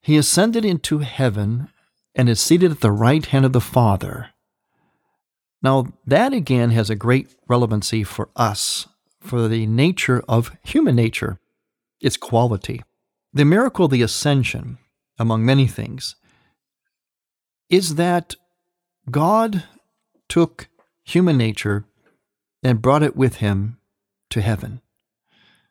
He 0.00 0.16
ascended 0.16 0.64
into 0.64 1.00
heaven 1.00 1.68
and 2.14 2.30
is 2.30 2.40
seated 2.40 2.70
at 2.70 2.80
the 2.80 2.90
right 2.90 3.26
hand 3.26 3.44
of 3.44 3.52
the 3.52 3.60
Father. 3.60 4.30
Now, 5.62 5.92
that 6.06 6.32
again 6.32 6.70
has 6.70 6.88
a 6.88 6.94
great 6.94 7.34
relevancy 7.46 8.02
for 8.02 8.30
us, 8.34 8.88
for 9.20 9.46
the 9.46 9.66
nature 9.66 10.24
of 10.26 10.56
human 10.62 10.96
nature 10.96 11.38
its 12.00 12.16
quality. 12.16 12.82
The 13.34 13.44
miracle 13.44 13.84
of 13.84 13.90
the 13.90 14.00
ascension, 14.00 14.78
among 15.18 15.44
many 15.44 15.66
things, 15.66 16.16
is 17.68 17.96
that 17.96 18.36
God 19.10 19.64
took 20.30 20.68
human 21.04 21.36
nature 21.36 21.84
and 22.62 22.82
brought 22.82 23.02
it 23.02 23.16
with 23.16 23.36
him 23.36 23.78
to 24.30 24.40
heaven. 24.40 24.80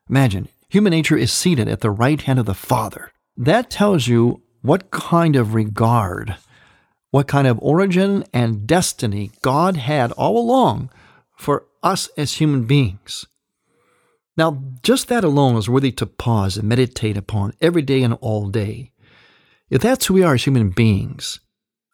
Imagine, 0.10 0.48
human 0.70 0.92
nature 0.92 1.18
is 1.18 1.32
seated 1.32 1.68
at 1.68 1.82
the 1.82 1.92
right 1.92 2.22
hand 2.22 2.40
of 2.40 2.46
the 2.46 2.54
Father. 2.54 3.12
That 3.38 3.70
tells 3.70 4.08
you 4.08 4.42
what 4.62 4.92
kind 4.92 5.36
of 5.36 5.54
regard, 5.54 6.36
what 7.12 7.28
kind 7.28 7.48
of 7.48 7.60
origin 7.62 8.24
and 8.34 8.68
destiny 8.68 9.32
God 9.42 9.78
had 9.78 10.12
all 10.14 10.38
along 10.38 10.90
for 11.38 11.66
us 11.82 12.10
as 12.18 12.34
human 12.34 12.66
beings. 12.66 13.26
Now, 14.36 14.64
just 14.84 15.08
that 15.10 15.24
alone 15.24 15.58
is 15.58 15.70
worthy 15.70 15.92
to 15.94 16.06
pause 16.06 16.58
and 16.58 16.68
meditate 16.68 17.18
upon 17.18 17.54
every 17.62 17.82
day 17.82 18.04
and 18.04 18.14
all 18.16 18.50
day. 18.50 18.92
If 19.70 19.82
that's 19.82 20.06
who 20.06 20.16
we 20.16 20.24
are 20.24 20.34
as 20.34 20.46
human 20.46 20.70
beings, 20.70 21.40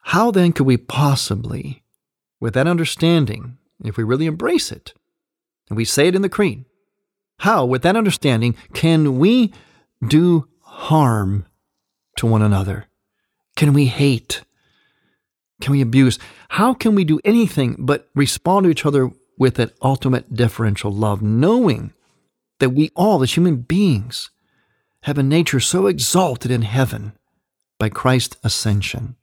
how 0.04 0.32
then 0.32 0.54
could 0.54 0.66
we 0.66 0.78
possibly, 0.78 1.84
with 2.40 2.54
that 2.54 2.68
understanding, 2.68 3.58
if 3.84 3.98
we 3.98 4.04
really 4.04 4.26
embrace 4.26 4.72
it, 4.72 4.94
and 5.70 5.78
we 5.78 5.86
say 5.86 6.08
it 6.08 6.16
in 6.16 6.22
the 6.22 6.30
Creed, 6.30 6.66
how, 7.40 7.66
with 7.66 7.82
that 7.82 7.98
understanding, 7.98 8.56
can 8.74 9.18
we 9.18 9.54
do 10.08 10.48
harm 10.62 11.46
to 12.18 12.26
one 12.26 12.42
another? 12.42 12.86
Can 13.56 13.74
we 13.74 13.88
hate? 13.88 14.44
Can 15.62 15.72
we 15.72 15.82
abuse? 15.82 16.20
How 16.50 16.74
can 16.74 16.96
we 16.96 17.04
do 17.04 17.20
anything 17.26 17.76
but 17.80 18.10
respond 18.16 18.66
to 18.66 18.70
each 18.70 18.86
other 18.86 19.12
with 19.38 19.56
that 19.56 19.74
ultimate 19.82 20.34
deferential 20.34 20.92
love, 20.92 21.22
knowing 21.22 21.94
that 22.60 22.70
we 22.70 22.90
all, 22.96 23.22
as 23.22 23.36
human 23.36 23.58
beings, 23.58 24.30
have 25.02 25.18
a 25.18 25.24
nature 25.24 25.60
so 25.60 25.88
exalted 25.88 26.52
in 26.52 26.62
heaven 26.62 27.14
by 27.78 27.90
Christ's 27.90 28.38
ascension. 28.44 29.16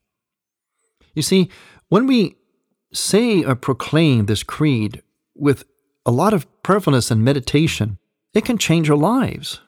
You 1.14 1.22
see, 1.22 1.50
when 1.88 2.06
we 2.06 2.36
say 2.92 3.44
or 3.44 3.54
proclaim 3.54 4.26
this 4.26 4.42
creed 4.42 5.02
with 5.34 5.64
a 6.04 6.10
lot 6.10 6.34
of 6.34 6.46
prayerfulness 6.62 7.10
and 7.10 7.24
meditation, 7.24 7.98
it 8.34 8.44
can 8.44 8.58
change 8.58 8.90
our 8.90 8.96
lives. 8.96 9.60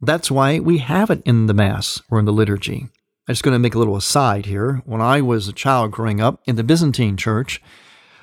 That's 0.00 0.30
why 0.30 0.60
we 0.60 0.78
have 0.78 1.10
it 1.10 1.22
in 1.24 1.46
the 1.46 1.54
Mass 1.54 2.00
or 2.10 2.18
in 2.18 2.24
the 2.24 2.32
liturgy. 2.32 2.88
I'm 3.28 3.34
just 3.34 3.42
going 3.42 3.54
to 3.54 3.58
make 3.58 3.74
a 3.74 3.78
little 3.78 3.96
aside 3.96 4.46
here. 4.46 4.82
When 4.84 5.00
I 5.00 5.20
was 5.20 5.48
a 5.48 5.52
child 5.52 5.90
growing 5.90 6.20
up 6.20 6.40
in 6.46 6.56
the 6.56 6.64
Byzantine 6.64 7.16
church, 7.16 7.60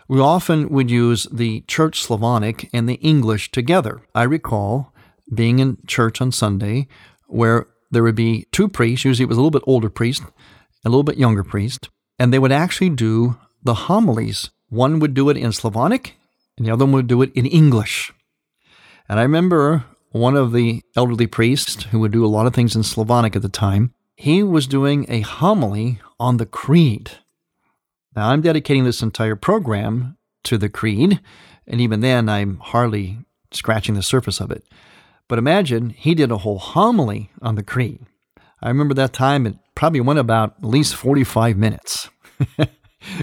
we 0.07 0.19
often 0.19 0.69
would 0.69 0.89
use 0.89 1.25
the 1.31 1.61
Church 1.67 2.01
Slavonic 2.01 2.69
and 2.73 2.87
the 2.87 2.95
English 2.95 3.51
together. 3.51 4.01
I 4.13 4.23
recall 4.23 4.93
being 5.33 5.59
in 5.59 5.77
church 5.87 6.21
on 6.21 6.31
Sunday 6.31 6.87
where 7.27 7.67
there 7.91 8.03
would 8.03 8.15
be 8.15 8.47
two 8.51 8.67
priests, 8.67 9.05
usually 9.05 9.23
it 9.23 9.29
was 9.29 9.37
a 9.37 9.41
little 9.41 9.51
bit 9.51 9.63
older 9.67 9.89
priest, 9.89 10.23
a 10.83 10.89
little 10.89 11.03
bit 11.03 11.17
younger 11.17 11.43
priest, 11.43 11.89
and 12.19 12.31
they 12.31 12.39
would 12.39 12.51
actually 12.51 12.89
do 12.89 13.37
the 13.65 13.73
homilies. 13.73 14.51
One 14.69 14.99
would 14.99 15.13
do 15.13 15.29
it 15.29 15.35
in 15.35 15.51
Slavonic, 15.51 16.15
and 16.57 16.65
the 16.65 16.71
other 16.71 16.85
one 16.85 16.93
would 16.93 17.07
do 17.07 17.21
it 17.21 17.33
in 17.33 17.45
English. 17.45 18.13
And 19.09 19.19
I 19.19 19.23
remember 19.23 19.83
one 20.11 20.37
of 20.37 20.53
the 20.53 20.81
elderly 20.95 21.27
priests 21.27 21.83
who 21.83 21.99
would 21.99 22.13
do 22.13 22.25
a 22.25 22.27
lot 22.27 22.47
of 22.47 22.53
things 22.53 22.75
in 22.75 22.83
Slavonic 22.83 23.35
at 23.35 23.41
the 23.41 23.49
time, 23.49 23.93
he 24.15 24.41
was 24.41 24.65
doing 24.65 25.05
a 25.09 25.19
homily 25.19 25.99
on 26.17 26.37
the 26.37 26.45
Creed. 26.45 27.11
Now, 28.15 28.29
I'm 28.29 28.41
dedicating 28.41 28.85
this 28.85 29.01
entire 29.01 29.35
program 29.35 30.17
to 30.45 30.57
the 30.57 30.69
Creed, 30.69 31.19
and 31.67 31.81
even 31.81 31.99
then, 31.99 32.29
I'm 32.29 32.59
hardly 32.59 33.17
scratching 33.51 33.95
the 33.95 34.03
surface 34.03 34.39
of 34.39 34.51
it. 34.51 34.63
But 35.27 35.39
imagine 35.39 35.89
he 35.89 36.15
did 36.15 36.31
a 36.31 36.37
whole 36.37 36.59
homily 36.59 37.31
on 37.41 37.55
the 37.55 37.63
Creed. 37.63 37.99
I 38.61 38.69
remember 38.69 38.93
that 38.93 39.11
time, 39.11 39.45
it 39.45 39.55
probably 39.75 40.01
went 40.01 40.19
about 40.19 40.55
at 40.59 40.65
least 40.65 40.95
45 40.95 41.57
minutes, 41.57 42.09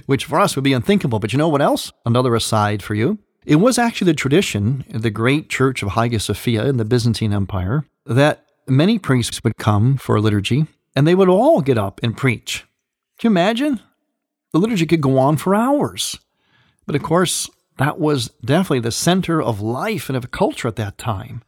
which 0.07 0.25
for 0.25 0.41
us 0.41 0.57
would 0.57 0.65
be 0.65 0.73
unthinkable. 0.73 1.19
But 1.19 1.33
you 1.33 1.39
know 1.39 1.49
what 1.49 1.63
else? 1.63 1.93
Another 2.05 2.35
aside 2.35 2.83
for 2.83 2.95
you. 2.95 3.19
It 3.45 3.57
was 3.57 3.79
actually 3.79 4.13
the 4.13 4.17
tradition 4.17 4.85
in 4.89 5.01
the 5.01 5.11
great 5.11 5.49
church 5.49 5.83
of 5.83 5.91
Hagia 5.91 6.21
Sophia 6.21 6.67
in 6.67 6.77
the 6.77 6.85
Byzantine 6.85 7.33
Empire 7.33 7.85
that 8.07 8.47
many 8.69 8.99
priests 8.99 9.43
would 9.43 9.57
come 9.57 9.97
for 9.97 10.17
a 10.17 10.21
liturgy 10.21 10.67
and 10.95 11.07
they 11.07 11.15
would 11.15 11.29
all 11.29 11.61
get 11.61 11.79
up 11.79 12.01
and 12.03 12.17
preach. 12.17 12.65
Can 13.19 13.31
you 13.31 13.33
imagine? 13.33 13.81
The 14.53 14.59
liturgy 14.59 14.87
could 14.87 15.01
go 15.01 15.19
on 15.19 15.37
for 15.37 15.55
hours. 15.55 16.19
But 16.87 16.95
of 16.95 17.03
course, 17.03 17.51
that 17.79 17.99
was 17.99 18.29
definitely 18.45 18.81
the 18.81 18.93
center 18.93 19.43
of 19.43 19.61
life 19.61 20.09
and 20.09 20.17
of 20.17 20.31
culture 20.31 20.69
at 20.69 20.77
that 20.77 20.99
time. 20.99 21.43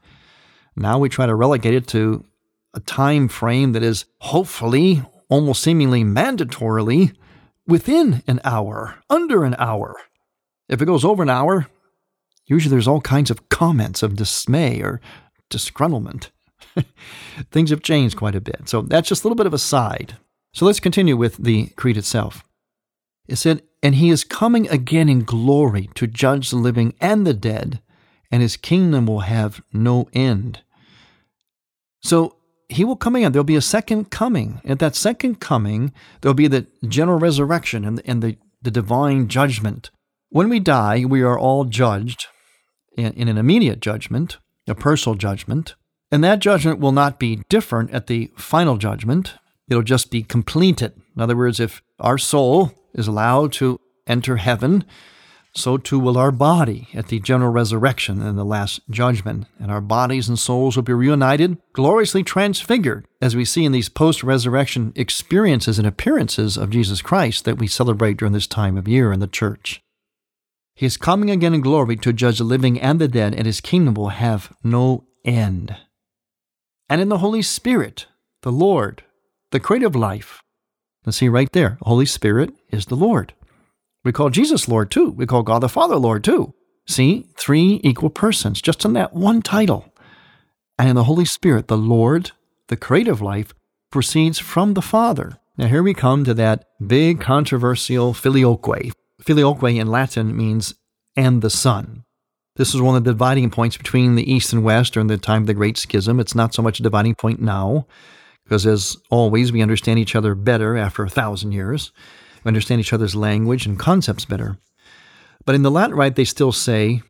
Now 0.77 0.99
we 0.99 1.09
try 1.09 1.27
to 1.27 1.35
relegate 1.35 1.75
it 1.75 1.87
to 1.89 2.25
a 2.73 2.81
time 2.81 3.29
frame 3.29 3.73
that 3.73 3.83
is 3.83 4.07
hopefully, 4.19 5.03
almost 5.29 5.63
seemingly 5.63 6.03
mandatorily, 6.03 7.15
within 7.67 8.23
an 8.27 8.41
hour, 8.45 8.97
under 9.09 9.45
an 9.45 9.57
hour. 9.59 9.97
If 10.69 10.81
it 10.81 10.87
goes 10.87 11.05
over 11.05 11.23
an 11.23 11.31
hour, 11.31 11.67
usually 12.47 12.71
there's 12.71 12.89
all 12.89 13.01
kinds 13.01 13.31
of 13.31 13.49
comments 13.49 14.03
of 14.03 14.17
dismay 14.17 14.81
or 14.81 15.01
disgruntlement. 15.51 16.31
Things 17.51 17.71
have 17.71 17.83
changed 17.83 18.17
quite 18.17 18.35
a 18.35 18.41
bit. 18.41 18.69
So 18.69 18.83
that's 18.83 19.09
just 19.09 19.25
a 19.25 19.27
little 19.27 19.37
bit 19.37 19.47
of 19.47 19.55
a 19.55 19.59
side. 19.59 20.17
So 20.53 20.65
let's 20.65 20.81
continue 20.81 21.17
with 21.17 21.37
the 21.37 21.67
creed 21.77 21.97
itself. 21.97 22.45
It 23.27 23.37
said, 23.37 23.63
And 23.83 23.97
he 23.97 24.11
is 24.11 24.25
coming 24.25 24.69
again 24.69 25.09
in 25.09 25.25
glory 25.25 25.91
to 25.95 26.07
judge 26.07 26.51
the 26.51 26.57
living 26.57 26.95
and 27.01 27.27
the 27.27 27.35
dead, 27.35 27.81
and 28.31 28.43
his 28.43 28.57
kingdom 28.57 29.07
will 29.07 29.21
have 29.21 29.63
no 29.73 30.09
end. 30.13 30.61
So 32.03 32.37
he 32.75 32.85
will 32.85 32.97
come 32.97 33.17
again. 33.17 33.33
There'll 33.33 33.45
be 33.45 33.57
a 33.57 33.61
second 33.61 34.11
coming. 34.11 34.61
At 34.65 34.79
that 34.81 34.97
second 34.97 35.41
coming, 35.41 35.93
there'll 36.21 36.35
be 36.35 36.49
the 36.49 36.67
general 36.87 37.19
resurrection 37.19 37.85
and, 37.85 38.03
and 38.05 38.23
the, 38.23 38.37
the 38.63 38.71
divine 38.71 39.29
judgment. 39.29 39.91
When 40.31 40.49
we 40.49 40.61
die, 40.61 41.05
we 41.05 41.23
are 41.23 41.39
all 41.39 41.65
judged 41.65 42.27
in, 42.97 43.13
in 43.13 43.29
an 43.29 43.39
immediate 43.39 43.81
judgment, 43.81 44.39
a 44.67 44.75
personal 44.75 45.17
judgment. 45.17 45.75
And 46.11 46.23
that 46.25 46.39
judgment 46.39 46.81
will 46.81 46.93
not 46.93 47.19
be 47.19 47.43
different 47.49 47.91
at 47.91 48.07
the 48.07 48.31
final 48.37 48.77
judgment. 48.77 49.35
It'll 49.69 49.83
just 49.83 50.11
be 50.11 50.23
completed. 50.23 50.93
In 51.17 51.23
other 51.23 51.37
words, 51.37 51.61
if 51.61 51.83
our 51.99 52.19
soul 52.19 52.73
is 52.95 53.07
allowed 53.07 53.53
to 53.55 53.81
enter 54.07 54.37
heaven, 54.37 54.85
so 55.57 55.77
too 55.77 55.99
will 55.99 56.19
our 56.19 56.33
body 56.33 56.89
at 56.95 57.09
the 57.09 57.21
general 57.21 57.53
resurrection 57.53 58.21
and 58.21 58.37
the 58.37 58.45
last 58.45 58.81
judgment. 58.91 59.47
And 59.61 59.71
our 59.71 59.81
bodies 59.81 60.29
and 60.29 60.39
souls 60.39 60.77
will 60.77 60.83
be 60.83 60.93
reunited, 60.93 61.59
gloriously 61.73 62.25
transfigured, 62.25 63.07
as 63.21 63.37
we 63.37 63.45
see 63.45 63.65
in 63.65 63.73
these 63.73 63.89
post 63.89 64.25
resurrection 64.25 64.93
experiences 64.97 65.79
and 65.79 65.87
appearances 65.87 66.57
of 66.57 66.71
Jesus 66.71 67.03
Christ 67.03 67.45
that 67.45 67.59
we 67.59 67.67
celebrate 67.69 68.17
during 68.17 68.33
this 68.33 68.49
time 68.49 68.77
of 68.77 68.89
year 68.89 69.13
in 69.13 69.21
the 69.21 69.27
church. 69.29 69.81
He 70.75 70.87
is 70.87 70.97
coming 70.97 71.31
again 71.31 71.55
in 71.55 71.61
glory 71.61 71.97
to 71.99 72.13
judge 72.13 72.39
the 72.39 72.45
living 72.45 72.81
and 72.81 73.01
the 73.01 73.07
dead, 73.07 73.33
and 73.35 73.47
his 73.47 73.61
kingdom 73.61 73.95
will 73.95 74.09
have 74.09 74.53
no 74.65 75.05
end. 75.25 75.77
And 76.89 77.01
in 77.01 77.09
the 77.09 77.19
Holy 77.19 77.43
Spirit, 77.43 78.07
the 78.43 78.51
Lord, 78.53 79.05
the 79.53 79.61
creative 79.61 79.95
life. 79.95 80.43
Let's 81.07 81.19
see 81.19 81.29
right 81.29 81.51
there, 81.53 81.79
Holy 81.83 82.07
Spirit 82.07 82.53
is 82.71 82.87
the 82.87 82.97
Lord. 82.97 83.35
We 84.05 84.13
call 84.13 84.29
Jesus 84.29 84.69
Lord 84.69 84.91
too. 84.91 85.11
We 85.11 85.27
call 85.27 85.43
God 85.43 85.61
the 85.61 85.69
Father 85.69 85.97
Lord 85.97 86.23
too. 86.23 86.53
See, 86.87 87.27
three 87.39 87.81
equal 87.83 88.11
persons 88.11 88.61
just 88.61 88.85
in 88.85 88.93
that 88.93 89.15
one 89.15 89.41
title. 89.41 89.93
And 90.79 90.91
in 90.91 90.97
the 90.97 91.05
Holy 91.05 91.25
Spirit, 91.25 91.69
the 91.69 91.79
Lord, 91.79 92.33
the 92.69 92.77
creative 92.77 93.23
life, 93.23 93.55
proceeds 93.91 94.39
from 94.39 94.75
the 94.75 94.83
Father. 94.83 95.39
Now, 95.57 95.69
here 95.69 95.83
we 95.83 95.95
come 95.95 96.25
to 96.25 96.35
that 96.35 96.67
big 96.87 97.21
controversial 97.21 98.13
filioque. 98.13 98.93
Filioque 99.23 99.79
in 99.79 99.87
Latin 99.87 100.37
means 100.37 100.75
and 101.17 101.41
the 101.41 101.51
Son. 101.51 102.05
This 102.57 102.75
is 102.75 102.83
one 102.83 102.97
of 102.97 103.05
the 103.05 103.13
dividing 103.13 103.51
points 103.51 103.77
between 103.77 104.17
the 104.17 104.31
East 104.31 104.53
and 104.53 104.63
West 104.63 104.93
during 104.93 105.07
the 105.07 105.17
time 105.17 105.43
of 105.43 105.47
the 105.47 105.55
Great 105.55 105.79
Schism. 105.79 106.21
It's 106.21 106.35
not 106.35 106.53
so 106.53 106.63
much 106.63 106.79
a 106.79 106.83
dividing 106.83 107.15
point 107.15 107.41
now, 107.41 107.87
because 108.45 108.67
as 108.67 108.97
always, 109.11 109.51
we 109.51 109.63
understand 109.63 109.99
each 109.99 110.15
other 110.15 110.35
better 110.35 110.77
after 110.77 111.05
a 111.05 111.11
thousand 111.11 111.53
years 111.53 111.93
understand 112.49 112.81
each 112.81 112.93
other's 112.93 113.17
language 113.17 113.67
and 113.67 113.79
concepts 113.79 114.25
better. 114.25 114.59
But 115.45 115.55
in 115.55 115.63
the 115.63 115.71
Latin 115.71 115.97
Rite, 115.97 116.17
they 116.17 116.25
still 116.25 116.53
say, 116.53 117.03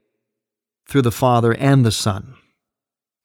through 0.88 1.02
the 1.02 1.12
Father 1.12 1.54
and 1.54 1.84
the 1.84 1.92
Son. 1.92 2.34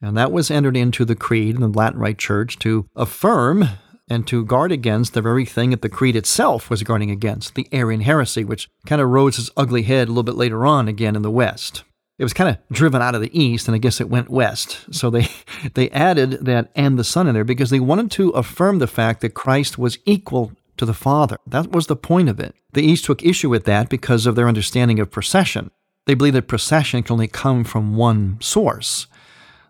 And 0.01 0.15
that 0.17 0.31
was 0.31 0.49
entered 0.49 0.77
into 0.77 1.03
the 1.03 1.15
Creed 1.15 1.55
in 1.55 1.61
the 1.61 1.67
Latin 1.67 1.99
Rite 1.99 2.17
Church 2.17 2.57
to 2.59 2.87
affirm 2.95 3.65
and 4.09 4.25
to 4.27 4.45
guard 4.45 4.71
against 4.71 5.13
the 5.13 5.21
very 5.21 5.45
thing 5.45 5.69
that 5.69 5.81
the 5.81 5.89
Creed 5.89 6.15
itself 6.15 6.69
was 6.69 6.83
guarding 6.83 7.11
against, 7.11 7.55
the 7.55 7.67
Arian 7.71 8.01
heresy, 8.01 8.43
which 8.43 8.69
kind 8.85 9.01
of 9.01 9.09
rose 9.09 9.37
its 9.37 9.51
ugly 9.55 9.83
head 9.83 10.07
a 10.07 10.11
little 10.11 10.23
bit 10.23 10.35
later 10.35 10.65
on 10.65 10.87
again 10.87 11.15
in 11.15 11.21
the 11.21 11.29
West. 11.29 11.83
It 12.17 12.23
was 12.23 12.33
kind 12.33 12.49
of 12.49 12.57
driven 12.71 13.01
out 13.01 13.15
of 13.15 13.21
the 13.21 13.39
East, 13.39 13.67
and 13.67 13.75
I 13.75 13.77
guess 13.77 14.01
it 14.01 14.09
went 14.09 14.29
West. 14.29 14.93
So 14.93 15.09
they, 15.09 15.27
they 15.73 15.89
added 15.91 16.45
that 16.45 16.71
and 16.75 16.97
the 16.97 17.03
Son 17.03 17.27
in 17.27 17.33
there 17.33 17.43
because 17.43 17.69
they 17.69 17.79
wanted 17.79 18.11
to 18.11 18.29
affirm 18.31 18.79
the 18.79 18.87
fact 18.87 19.21
that 19.21 19.33
Christ 19.33 19.77
was 19.77 19.99
equal 20.05 20.53
to 20.79 20.85
the 20.85 20.93
Father. 20.93 21.37
That 21.45 21.71
was 21.71 21.87
the 21.87 21.95
point 21.95 22.29
of 22.29 22.39
it. 22.39 22.55
The 22.73 22.83
East 22.83 23.05
took 23.05 23.23
issue 23.23 23.49
with 23.49 23.65
that 23.65 23.89
because 23.89 24.25
of 24.25 24.35
their 24.35 24.47
understanding 24.47 24.99
of 24.99 25.11
procession. 25.11 25.71
They 26.05 26.15
believe 26.15 26.33
that 26.33 26.47
procession 26.47 27.03
can 27.03 27.13
only 27.13 27.27
come 27.27 27.63
from 27.63 27.95
one 27.95 28.37
source. 28.41 29.07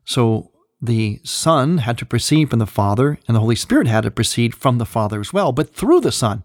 So 0.06 0.52
the 0.82 1.20
Son 1.24 1.80
had 1.80 1.98
to 1.98 2.06
proceed 2.06 2.50
from 2.50 2.60
the 2.60 2.66
Father, 2.66 3.20
and 3.28 3.36
the 3.36 3.42
Holy 3.42 3.56
Spirit 3.56 3.88
had 3.88 4.04
to 4.04 4.12
proceed 4.12 4.56
from 4.56 4.78
the 4.78 4.86
Father 4.86 5.20
as 5.20 5.34
well, 5.34 5.52
but 5.52 5.76
through 5.76 6.00
the 6.00 6.12
Son. 6.12 6.44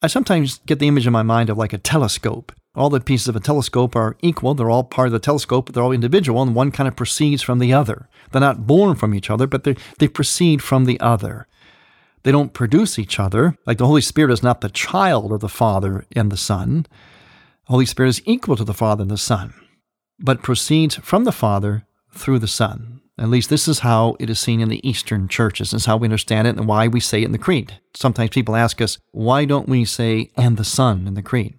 I 0.00 0.06
sometimes 0.06 0.60
get 0.66 0.78
the 0.78 0.86
image 0.86 1.06
in 1.06 1.12
my 1.12 1.22
mind 1.22 1.50
of 1.50 1.58
like 1.58 1.72
a 1.72 1.78
telescope. 1.78 2.52
All 2.76 2.90
the 2.90 3.00
pieces 3.00 3.28
of 3.28 3.36
a 3.36 3.40
telescope 3.40 3.96
are 3.96 4.16
equal, 4.20 4.54
they're 4.54 4.70
all 4.70 4.84
part 4.84 5.06
of 5.06 5.12
the 5.12 5.18
telescope, 5.18 5.66
but 5.66 5.74
they're 5.74 5.82
all 5.82 5.92
individual, 5.92 6.42
and 6.42 6.54
one 6.54 6.70
kind 6.70 6.86
of 6.86 6.96
proceeds 6.96 7.42
from 7.42 7.58
the 7.58 7.72
other. 7.72 8.08
They're 8.30 8.40
not 8.40 8.66
born 8.66 8.96
from 8.96 9.14
each 9.14 9.30
other, 9.30 9.46
but 9.46 9.64
they 9.64 10.08
proceed 10.08 10.62
from 10.62 10.84
the 10.84 11.00
other. 11.00 11.46
They 12.24 12.32
don't 12.32 12.52
produce 12.52 12.98
each 12.98 13.20
other. 13.20 13.56
Like 13.66 13.78
the 13.78 13.86
Holy 13.86 14.00
Spirit 14.00 14.32
is 14.32 14.42
not 14.42 14.60
the 14.60 14.70
child 14.70 15.30
of 15.32 15.40
the 15.40 15.48
Father 15.48 16.06
and 16.16 16.32
the 16.32 16.36
Son. 16.36 16.86
The 17.66 17.72
Holy 17.72 17.86
Spirit 17.86 18.08
is 18.08 18.22
equal 18.24 18.56
to 18.56 18.64
the 18.64 18.74
Father 18.74 19.02
and 19.02 19.10
the 19.10 19.18
Son, 19.18 19.54
but 20.18 20.42
proceeds 20.42 20.96
from 20.96 21.24
the 21.24 21.32
Father 21.32 21.86
through 22.12 22.40
the 22.40 22.48
Son. 22.48 23.00
At 23.16 23.28
least 23.28 23.48
this 23.48 23.68
is 23.68 23.80
how 23.80 24.16
it 24.18 24.28
is 24.28 24.40
seen 24.40 24.60
in 24.60 24.68
the 24.68 24.86
Eastern 24.86 25.28
churches. 25.28 25.70
This 25.70 25.82
is 25.82 25.86
how 25.86 25.96
we 25.96 26.06
understand 26.06 26.48
it 26.48 26.56
and 26.56 26.66
why 26.66 26.88
we 26.88 26.98
say 26.98 27.22
it 27.22 27.26
in 27.26 27.32
the 27.32 27.38
Creed. 27.38 27.78
Sometimes 27.94 28.30
people 28.30 28.56
ask 28.56 28.80
us, 28.80 28.98
why 29.12 29.44
don't 29.44 29.68
we 29.68 29.84
say 29.84 30.30
and 30.36 30.56
the 30.56 30.64
Son 30.64 31.06
in 31.06 31.14
the 31.14 31.22
Creed? 31.22 31.54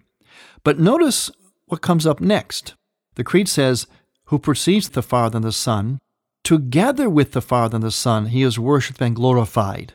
But 0.64 0.78
notice 0.78 1.30
what 1.66 1.80
comes 1.80 2.06
up 2.06 2.20
next. 2.20 2.74
The 3.14 3.24
Creed 3.24 3.48
says, 3.48 3.86
Who 4.26 4.38
proceeds 4.38 4.90
the 4.90 5.02
Father 5.02 5.36
and 5.36 5.44
the 5.44 5.52
Son, 5.52 5.98
together 6.44 7.08
with 7.08 7.32
the 7.32 7.40
Father 7.40 7.76
and 7.76 7.84
the 7.84 7.90
Son, 7.90 8.26
he 8.26 8.42
is 8.42 8.58
worshiped 8.58 9.00
and 9.00 9.16
glorified. 9.16 9.94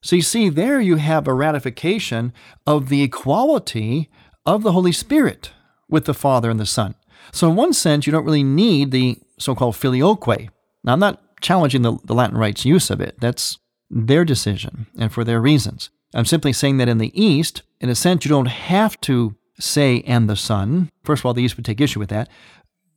So 0.00 0.16
you 0.16 0.22
see, 0.22 0.48
there 0.48 0.80
you 0.80 0.96
have 0.96 1.26
a 1.26 1.34
ratification 1.34 2.32
of 2.66 2.88
the 2.88 3.02
equality 3.02 4.10
of 4.46 4.62
the 4.62 4.72
Holy 4.72 4.92
Spirit 4.92 5.52
with 5.88 6.04
the 6.04 6.14
Father 6.14 6.50
and 6.50 6.60
the 6.60 6.66
Son. 6.66 6.94
So, 7.32 7.50
in 7.50 7.56
one 7.56 7.72
sense, 7.72 8.06
you 8.06 8.12
don't 8.12 8.24
really 8.24 8.44
need 8.44 8.90
the 8.90 9.18
so 9.38 9.54
called 9.54 9.76
filioque. 9.76 10.48
Now, 10.84 10.92
I'm 10.92 11.00
not 11.00 11.20
challenging 11.40 11.82
the, 11.82 11.98
the 12.04 12.14
Latin 12.14 12.38
Rite's 12.38 12.64
use 12.64 12.90
of 12.90 13.00
it, 13.00 13.16
that's 13.20 13.58
their 13.90 14.24
decision 14.24 14.86
and 14.98 15.12
for 15.12 15.24
their 15.24 15.40
reasons. 15.40 15.90
I'm 16.14 16.24
simply 16.24 16.52
saying 16.52 16.78
that 16.78 16.88
in 16.88 16.98
the 16.98 17.12
East, 17.20 17.62
in 17.80 17.88
a 17.88 17.94
sense, 17.94 18.24
you 18.24 18.28
don't 18.28 18.46
have 18.46 19.00
to 19.02 19.36
say 19.60 20.02
and 20.06 20.28
the 20.28 20.36
Son. 20.36 20.90
First 21.04 21.20
of 21.20 21.26
all, 21.26 21.34
the 21.34 21.42
East 21.42 21.56
would 21.56 21.64
take 21.64 21.80
issue 21.80 21.98
with 21.98 22.10
that. 22.10 22.28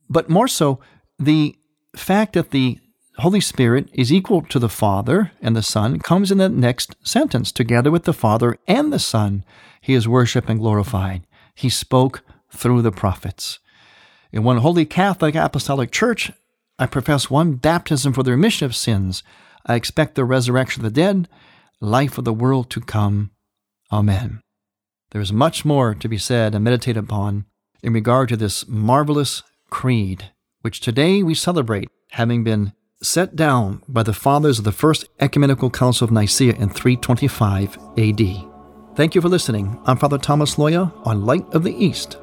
But 0.08 0.30
more 0.30 0.48
so, 0.48 0.80
the 1.18 1.56
fact 1.96 2.34
that 2.34 2.50
the 2.50 2.78
Holy 3.18 3.40
Spirit 3.40 3.90
is 3.92 4.12
equal 4.12 4.42
to 4.42 4.58
the 4.58 4.70
Father 4.70 5.32
and 5.42 5.54
the 5.54 5.62
Son 5.62 5.98
comes 5.98 6.30
in 6.30 6.38
the 6.38 6.48
next 6.48 6.96
sentence. 7.02 7.52
Together 7.52 7.90
with 7.90 8.04
the 8.04 8.14
Father 8.14 8.56
and 8.66 8.92
the 8.92 8.98
Son, 8.98 9.44
he 9.80 9.92
is 9.92 10.08
worshiped 10.08 10.48
and 10.48 10.58
glorified. 10.58 11.26
He 11.54 11.68
spoke 11.68 12.22
through 12.50 12.80
the 12.82 12.90
prophets. 12.90 13.58
In 14.32 14.42
one 14.42 14.58
holy 14.58 14.86
Catholic 14.86 15.34
Apostolic 15.34 15.90
Church, 15.90 16.32
I 16.78 16.86
profess 16.86 17.28
one 17.28 17.54
baptism 17.54 18.14
for 18.14 18.22
the 18.22 18.30
remission 18.30 18.64
of 18.64 18.74
sins. 18.74 19.22
I 19.66 19.74
expect 19.74 20.14
the 20.14 20.24
resurrection 20.24 20.80
of 20.80 20.84
the 20.92 21.00
dead, 21.00 21.28
life 21.80 22.16
of 22.16 22.24
the 22.24 22.32
world 22.32 22.70
to 22.70 22.80
come. 22.80 23.30
Amen. 23.92 24.40
There 25.10 25.20
is 25.20 25.32
much 25.32 25.66
more 25.66 25.94
to 25.94 26.08
be 26.08 26.16
said 26.16 26.54
and 26.54 26.64
meditated 26.64 27.04
upon 27.04 27.44
in 27.82 27.92
regard 27.92 28.30
to 28.30 28.36
this 28.38 28.66
marvelous 28.66 29.42
creed, 29.68 30.30
which 30.62 30.80
today 30.80 31.22
we 31.22 31.34
celebrate, 31.34 31.90
having 32.12 32.42
been 32.42 32.72
set 33.02 33.36
down 33.36 33.82
by 33.88 34.02
the 34.02 34.14
fathers 34.14 34.58
of 34.58 34.64
the 34.64 34.72
First 34.72 35.08
Ecumenical 35.20 35.70
Council 35.70 36.04
of 36.04 36.10
Nicaea 36.10 36.54
in 36.54 36.70
325 36.70 37.78
AD. 37.98 38.20
Thank 38.94 39.14
you 39.14 39.20
for 39.20 39.28
listening. 39.28 39.80
I'm 39.84 39.96
Father 39.96 40.18
Thomas 40.18 40.56
Loya 40.56 40.92
on 41.06 41.26
Light 41.26 41.46
of 41.52 41.64
the 41.64 41.74
East. 41.74 42.18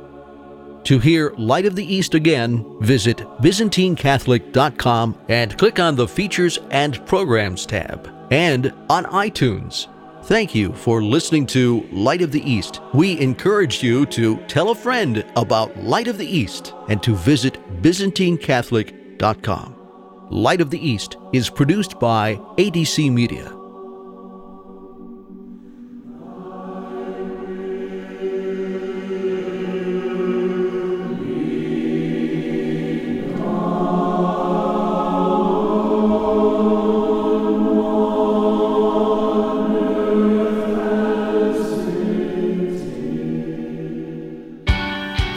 To 0.86 1.00
hear 1.00 1.34
Light 1.38 1.66
of 1.66 1.76
the 1.76 1.86
East 1.86 2.14
again, 2.14 2.66
visit 2.80 3.18
ByzantineCatholic.com 3.18 5.18
and 5.28 5.58
click 5.58 5.80
on 5.80 5.96
the 5.96 6.08
Features 6.08 6.60
and 6.72 7.06
Programs 7.06 7.66
tab, 7.66 8.10
and 8.32 8.74
on 8.90 9.06
iTunes. 9.06 9.88
Thank 10.24 10.54
you 10.54 10.74
for 10.74 11.02
listening 11.02 11.46
to 11.48 11.88
Light 11.92 12.22
of 12.22 12.32
the 12.32 12.50
East. 12.50 12.82
We 12.94 13.20
encourage 13.20 13.84
you 13.84 14.06
to 14.08 14.38
tell 14.48 14.70
a 14.70 14.76
friend 14.76 15.26
about 15.36 15.76
Light 15.78 16.08
of 16.08 16.18
the 16.18 16.28
East 16.28 16.74
and 16.88 17.02
to 17.04 17.16
visit 17.16 17.58
ByzantineCatholic.com. 17.82 19.79
Light 20.32 20.62
of 20.62 20.70
the 20.70 20.78
East 20.78 21.18
is 21.34 21.50
produced 21.50 22.00
by 22.00 22.36
ADC 22.60 23.12
Media. 23.12 23.52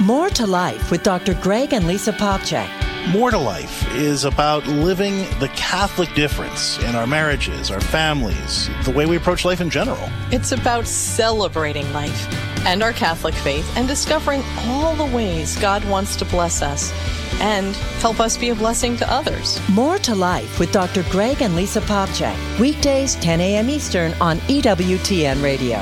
More 0.02 0.28
to 0.28 0.46
Life 0.46 0.90
with 0.90 1.02
Dr. 1.02 1.32
Greg 1.40 1.72
and 1.72 1.86
Lisa 1.86 2.12
Popcak. 2.12 2.81
More 3.10 3.32
to 3.32 3.38
Life 3.38 3.92
is 3.96 4.24
about 4.24 4.64
living 4.66 5.18
the 5.40 5.50
Catholic 5.56 6.14
difference 6.14 6.78
in 6.84 6.94
our 6.94 7.06
marriages, 7.06 7.68
our 7.68 7.80
families, 7.80 8.70
the 8.84 8.92
way 8.92 9.06
we 9.06 9.16
approach 9.16 9.44
life 9.44 9.60
in 9.60 9.70
general. 9.70 10.08
It's 10.30 10.52
about 10.52 10.86
celebrating 10.86 11.92
life 11.92 12.28
and 12.64 12.80
our 12.80 12.92
Catholic 12.92 13.34
faith 13.34 13.68
and 13.76 13.88
discovering 13.88 14.42
all 14.60 14.94
the 14.94 15.04
ways 15.04 15.56
God 15.56 15.84
wants 15.86 16.14
to 16.16 16.24
bless 16.26 16.62
us 16.62 16.92
and 17.40 17.74
help 18.00 18.20
us 18.20 18.38
be 18.38 18.50
a 18.50 18.54
blessing 18.54 18.96
to 18.98 19.12
others. 19.12 19.60
More 19.70 19.98
to 19.98 20.14
Life 20.14 20.60
with 20.60 20.70
Dr. 20.70 21.02
Greg 21.10 21.42
and 21.42 21.56
Lisa 21.56 21.80
Popcak. 21.80 22.60
Weekdays, 22.60 23.16
10 23.16 23.40
a.m. 23.40 23.68
Eastern 23.68 24.12
on 24.20 24.38
EWTN 24.42 25.42
Radio. 25.42 25.78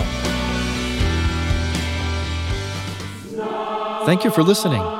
Thank 4.07 4.25
you 4.25 4.31
for 4.31 4.43
listening. 4.43 5.00